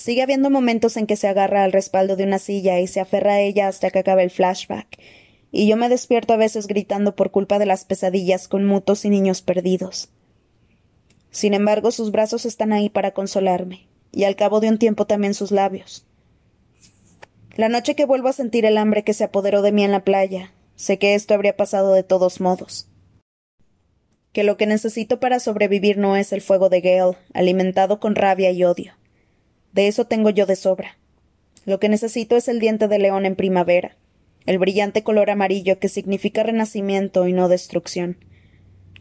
Sigue 0.00 0.22
habiendo 0.22 0.48
momentos 0.48 0.96
en 0.96 1.06
que 1.06 1.14
se 1.14 1.28
agarra 1.28 1.62
al 1.62 1.72
respaldo 1.72 2.16
de 2.16 2.24
una 2.24 2.38
silla 2.38 2.80
y 2.80 2.86
se 2.86 3.00
aferra 3.00 3.34
a 3.34 3.40
ella 3.40 3.68
hasta 3.68 3.90
que 3.90 3.98
acabe 3.98 4.22
el 4.22 4.30
flashback, 4.30 4.98
y 5.52 5.68
yo 5.68 5.76
me 5.76 5.90
despierto 5.90 6.32
a 6.32 6.38
veces 6.38 6.66
gritando 6.68 7.14
por 7.14 7.30
culpa 7.30 7.58
de 7.58 7.66
las 7.66 7.84
pesadillas 7.84 8.48
con 8.48 8.64
mutos 8.64 9.04
y 9.04 9.10
niños 9.10 9.42
perdidos. 9.42 10.08
Sin 11.30 11.52
embargo, 11.52 11.90
sus 11.90 12.12
brazos 12.12 12.46
están 12.46 12.72
ahí 12.72 12.88
para 12.88 13.10
consolarme 13.10 13.88
y 14.10 14.24
al 14.24 14.36
cabo 14.36 14.60
de 14.60 14.70
un 14.70 14.78
tiempo 14.78 15.06
también 15.06 15.34
sus 15.34 15.50
labios. 15.50 16.06
La 17.56 17.68
noche 17.68 17.94
que 17.94 18.06
vuelvo 18.06 18.28
a 18.28 18.32
sentir 18.32 18.64
el 18.64 18.78
hambre 18.78 19.04
que 19.04 19.12
se 19.12 19.24
apoderó 19.24 19.60
de 19.60 19.72
mí 19.72 19.84
en 19.84 19.92
la 19.92 20.02
playa, 20.02 20.50
sé 20.76 20.98
que 20.98 21.14
esto 21.14 21.34
habría 21.34 21.58
pasado 21.58 21.92
de 21.92 22.04
todos 22.04 22.40
modos. 22.40 22.88
Que 24.32 24.44
lo 24.44 24.56
que 24.56 24.64
necesito 24.64 25.20
para 25.20 25.40
sobrevivir 25.40 25.98
no 25.98 26.16
es 26.16 26.32
el 26.32 26.40
fuego 26.40 26.70
de 26.70 26.80
Gale, 26.80 27.18
alimentado 27.34 28.00
con 28.00 28.14
rabia 28.14 28.50
y 28.50 28.64
odio. 28.64 28.94
De 29.72 29.88
eso 29.88 30.06
tengo 30.06 30.30
yo 30.30 30.46
de 30.46 30.56
sobra. 30.56 30.98
Lo 31.64 31.78
que 31.78 31.88
necesito 31.88 32.36
es 32.36 32.48
el 32.48 32.58
diente 32.58 32.88
de 32.88 32.98
león 32.98 33.26
en 33.26 33.36
primavera, 33.36 33.96
el 34.46 34.58
brillante 34.58 35.02
color 35.02 35.30
amarillo 35.30 35.78
que 35.78 35.88
significa 35.88 36.42
renacimiento 36.42 37.28
y 37.28 37.32
no 37.32 37.48
destrucción, 37.48 38.16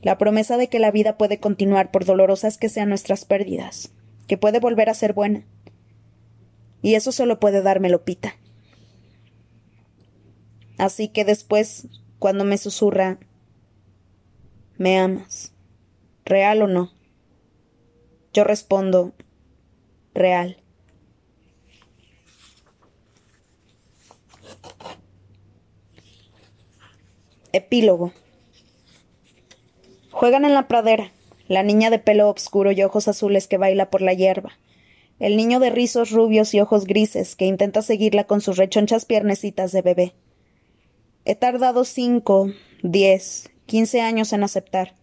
la 0.01 0.17
promesa 0.17 0.57
de 0.57 0.67
que 0.67 0.79
la 0.79 0.91
vida 0.91 1.17
puede 1.17 1.39
continuar 1.39 1.91
por 1.91 2.05
dolorosas 2.05 2.57
que 2.57 2.69
sean 2.69 2.89
nuestras 2.89 3.25
pérdidas, 3.25 3.91
que 4.27 4.37
puede 4.37 4.59
volver 4.59 4.89
a 4.89 4.93
ser 4.93 5.13
buena. 5.13 5.45
Y 6.81 6.95
eso 6.95 7.11
solo 7.11 7.39
puede 7.39 7.61
dármelo 7.61 8.03
Pita. 8.03 8.35
Así 10.77 11.09
que 11.09 11.25
después, 11.25 11.87
cuando 12.19 12.45
me 12.45 12.57
susurra, 12.57 13.19
¿me 14.77 14.97
amas? 14.97 15.51
¿Real 16.23 16.61
o 16.61 16.67
no? 16.67 16.93
Yo 18.31 18.45
respondo, 18.45 19.13
real. 20.13 20.57
Epílogo. 27.51 28.13
Juegan 30.11 30.45
en 30.45 30.53
la 30.53 30.67
pradera 30.67 31.11
la 31.47 31.63
niña 31.63 31.89
de 31.89 31.97
pelo 31.97 32.29
obscuro 32.29 32.71
y 32.71 32.83
ojos 32.83 33.07
azules 33.07 33.47
que 33.47 33.57
baila 33.57 33.89
por 33.89 34.01
la 34.01 34.13
hierba, 34.13 34.51
el 35.19 35.35
niño 35.35 35.59
de 35.59 35.71
rizos 35.71 36.11
rubios 36.11 36.53
y 36.53 36.61
ojos 36.61 36.85
grises 36.85 37.35
que 37.35 37.45
intenta 37.45 37.81
seguirla 37.81 38.25
con 38.25 38.39
sus 38.39 38.57
rechonchas 38.57 39.05
piernecitas 39.05 39.71
de 39.71 39.81
bebé. 39.81 40.13
He 41.25 41.35
tardado 41.35 41.85
cinco, 41.85 42.51
diez, 42.83 43.49
quince 43.65 44.01
años 44.01 44.31
en 44.31 44.43
aceptar, 44.43 44.93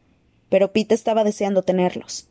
pero 0.49 0.73
Pete 0.73 0.95
estaba 0.95 1.25
deseando 1.25 1.63
tenerlos. 1.63 2.29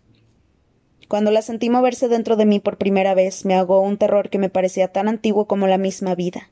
Cuando 1.08 1.32
la 1.32 1.42
sentí 1.42 1.70
moverse 1.70 2.08
dentro 2.08 2.36
de 2.36 2.46
mí 2.46 2.60
por 2.60 2.78
primera 2.78 3.14
vez, 3.14 3.46
me 3.46 3.54
ahogó 3.54 3.82
un 3.82 3.98
terror 3.98 4.30
que 4.30 4.40
me 4.40 4.50
parecía 4.50 4.88
tan 4.88 5.08
antiguo 5.08 5.46
como 5.46 5.68
la 5.68 5.78
misma 5.78 6.16
vida. 6.16 6.50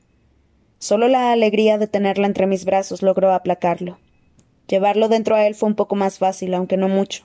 Solo 0.78 1.08
la 1.08 1.32
alegría 1.32 1.78
de 1.78 1.86
tenerla 1.86 2.26
entre 2.26 2.46
mis 2.46 2.64
brazos 2.64 3.02
logró 3.02 3.32
aplacarlo. 3.32 3.98
Llevarlo 4.68 5.08
dentro 5.08 5.34
a 5.34 5.46
él 5.46 5.54
fue 5.54 5.68
un 5.68 5.74
poco 5.74 5.96
más 5.96 6.18
fácil, 6.18 6.54
aunque 6.54 6.76
no 6.76 6.88
mucho. 6.88 7.24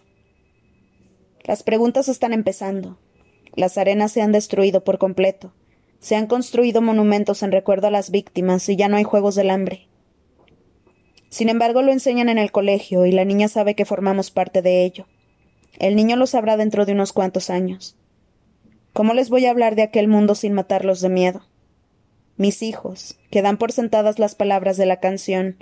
Las 1.43 1.63
preguntas 1.63 2.09
están 2.09 2.33
empezando. 2.33 2.97
Las 3.55 3.77
arenas 3.77 4.11
se 4.11 4.21
han 4.21 4.31
destruido 4.31 4.83
por 4.83 4.97
completo. 4.97 5.53
Se 5.99 6.15
han 6.15 6.27
construido 6.27 6.81
monumentos 6.81 7.43
en 7.43 7.51
recuerdo 7.51 7.87
a 7.87 7.91
las 7.91 8.11
víctimas 8.11 8.67
y 8.69 8.75
ya 8.75 8.87
no 8.87 8.97
hay 8.97 9.03
juegos 9.03 9.35
del 9.35 9.49
hambre. 9.49 9.87
Sin 11.29 11.49
embargo, 11.49 11.81
lo 11.81 11.91
enseñan 11.91 12.29
en 12.29 12.37
el 12.39 12.51
colegio 12.51 13.05
y 13.05 13.11
la 13.11 13.25
niña 13.25 13.47
sabe 13.49 13.75
que 13.75 13.85
formamos 13.85 14.31
parte 14.31 14.61
de 14.61 14.83
ello. 14.83 15.05
El 15.79 15.95
niño 15.95 16.17
lo 16.17 16.27
sabrá 16.27 16.57
dentro 16.57 16.85
de 16.85 16.91
unos 16.91 17.13
cuantos 17.13 17.49
años. 17.49 17.95
¿Cómo 18.93 19.13
les 19.13 19.29
voy 19.29 19.45
a 19.45 19.51
hablar 19.51 19.75
de 19.75 19.81
aquel 19.81 20.09
mundo 20.09 20.35
sin 20.35 20.53
matarlos 20.53 20.99
de 20.99 21.07
miedo? 21.09 21.41
Mis 22.35 22.61
hijos, 22.61 23.17
que 23.31 23.41
dan 23.41 23.57
por 23.57 23.71
sentadas 23.71 24.19
las 24.19 24.35
palabras 24.35 24.77
de 24.77 24.85
la 24.85 24.99
canción 24.99 25.57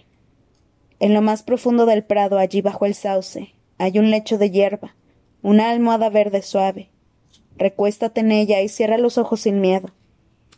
En 1.00 1.14
lo 1.14 1.22
más 1.22 1.44
profundo 1.44 1.86
del 1.86 2.04
prado, 2.04 2.40
allí 2.40 2.62
bajo 2.62 2.88
el 2.88 2.96
sauce, 2.96 3.54
hay 3.78 4.00
un 4.00 4.10
lecho 4.10 4.40
de 4.40 4.50
hierba, 4.50 4.96
una 5.44 5.70
almohada 5.70 6.10
verde 6.10 6.42
suave. 6.42 6.90
Recuéstate 7.56 8.22
en 8.22 8.32
ella 8.32 8.62
y 8.62 8.70
cierra 8.70 8.98
los 8.98 9.20
ojos 9.20 9.42
sin 9.42 9.62
miedo. 9.62 9.92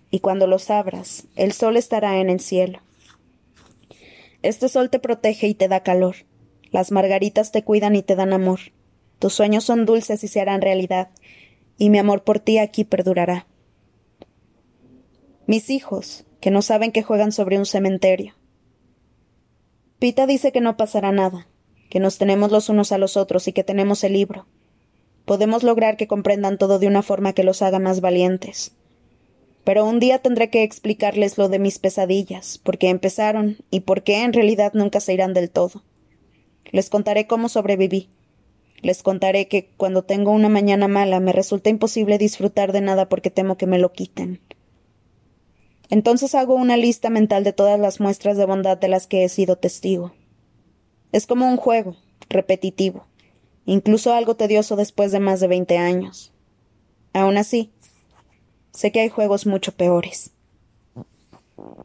Y 0.09 0.19
cuando 0.19 0.47
los 0.47 0.69
abras, 0.69 1.25
el 1.35 1.51
sol 1.51 1.75
estará 1.75 2.19
en 2.19 2.29
el 2.29 2.39
cielo. 2.39 2.79
Este 4.41 4.69
sol 4.69 4.89
te 4.89 4.99
protege 4.99 5.47
y 5.47 5.53
te 5.53 5.67
da 5.67 5.83
calor. 5.83 6.15
Las 6.71 6.91
margaritas 6.91 7.51
te 7.51 7.63
cuidan 7.63 7.97
y 7.97 8.03
te 8.03 8.15
dan 8.15 8.31
amor. 8.31 8.59
Tus 9.19 9.33
sueños 9.33 9.65
son 9.65 9.85
dulces 9.85 10.23
y 10.23 10.27
se 10.27 10.41
harán 10.41 10.61
realidad, 10.61 11.09
y 11.77 11.89
mi 11.89 11.99
amor 11.99 12.23
por 12.23 12.39
ti 12.39 12.57
aquí 12.57 12.85
perdurará. 12.85 13.47
Mis 15.45 15.69
hijos, 15.69 16.25
que 16.39 16.51
no 16.51 16.61
saben 16.61 16.91
que 16.91 17.03
juegan 17.03 17.31
sobre 17.31 17.57
un 17.57 17.65
cementerio. 17.65 18.35
Pita 19.99 20.25
dice 20.25 20.51
que 20.51 20.61
no 20.61 20.77
pasará 20.77 21.11
nada, 21.11 21.47
que 21.89 21.99
nos 21.99 22.17
tenemos 22.17 22.51
los 22.51 22.69
unos 22.69 22.91
a 22.91 22.97
los 22.97 23.17
otros 23.17 23.47
y 23.47 23.53
que 23.53 23.63
tenemos 23.63 24.03
el 24.03 24.13
libro. 24.13 24.45
Podemos 25.25 25.63
lograr 25.63 25.97
que 25.97 26.07
comprendan 26.07 26.57
todo 26.57 26.79
de 26.79 26.87
una 26.87 27.03
forma 27.03 27.33
que 27.33 27.43
los 27.43 27.61
haga 27.61 27.79
más 27.79 27.99
valientes. 27.99 28.73
Pero 29.65 29.85
un 29.85 29.99
día 29.99 30.19
tendré 30.19 30.49
que 30.49 30.63
explicarles 30.63 31.37
lo 31.37 31.49
de 31.49 31.59
mis 31.59 31.79
pesadillas, 31.79 32.57
por 32.57 32.77
qué 32.77 32.89
empezaron 32.89 33.57
y 33.69 33.81
por 33.81 34.03
qué 34.03 34.23
en 34.23 34.33
realidad 34.33 34.71
nunca 34.73 34.99
se 35.01 35.13
irán 35.13 35.33
del 35.33 35.49
todo. 35.49 35.83
Les 36.71 36.89
contaré 36.89 37.27
cómo 37.27 37.49
sobreviví. 37.49 38.09
Les 38.81 39.03
contaré 39.03 39.47
que 39.47 39.69
cuando 39.77 40.03
tengo 40.03 40.31
una 40.31 40.49
mañana 40.49 40.87
mala 40.87 41.19
me 41.19 41.33
resulta 41.33 41.69
imposible 41.69 42.17
disfrutar 42.17 42.71
de 42.71 42.81
nada 42.81 43.09
porque 43.09 43.29
temo 43.29 43.57
que 43.57 43.67
me 43.67 43.79
lo 43.79 43.91
quiten. 43.91 44.39
Entonces 45.89 46.35
hago 46.35 46.55
una 46.55 46.77
lista 46.77 47.09
mental 47.09 47.43
de 47.43 47.53
todas 47.53 47.79
las 47.79 47.99
muestras 47.99 48.37
de 48.37 48.45
bondad 48.45 48.77
de 48.77 48.87
las 48.87 49.07
que 49.07 49.23
he 49.23 49.29
sido 49.29 49.57
testigo. 49.57 50.13
Es 51.11 51.25
como 51.25 51.47
un 51.47 51.57
juego, 51.57 51.97
repetitivo, 52.29 53.07
incluso 53.65 54.13
algo 54.13 54.35
tedioso 54.35 54.75
después 54.75 55.11
de 55.11 55.19
más 55.19 55.39
de 55.39 55.47
veinte 55.47 55.77
años. 55.77 56.31
Aún 57.13 57.37
así, 57.37 57.71
sé 58.71 58.91
que 58.91 59.01
hay 59.01 59.09
juegos 59.09 59.47
mucho 59.47 59.71
peores. 59.71 60.31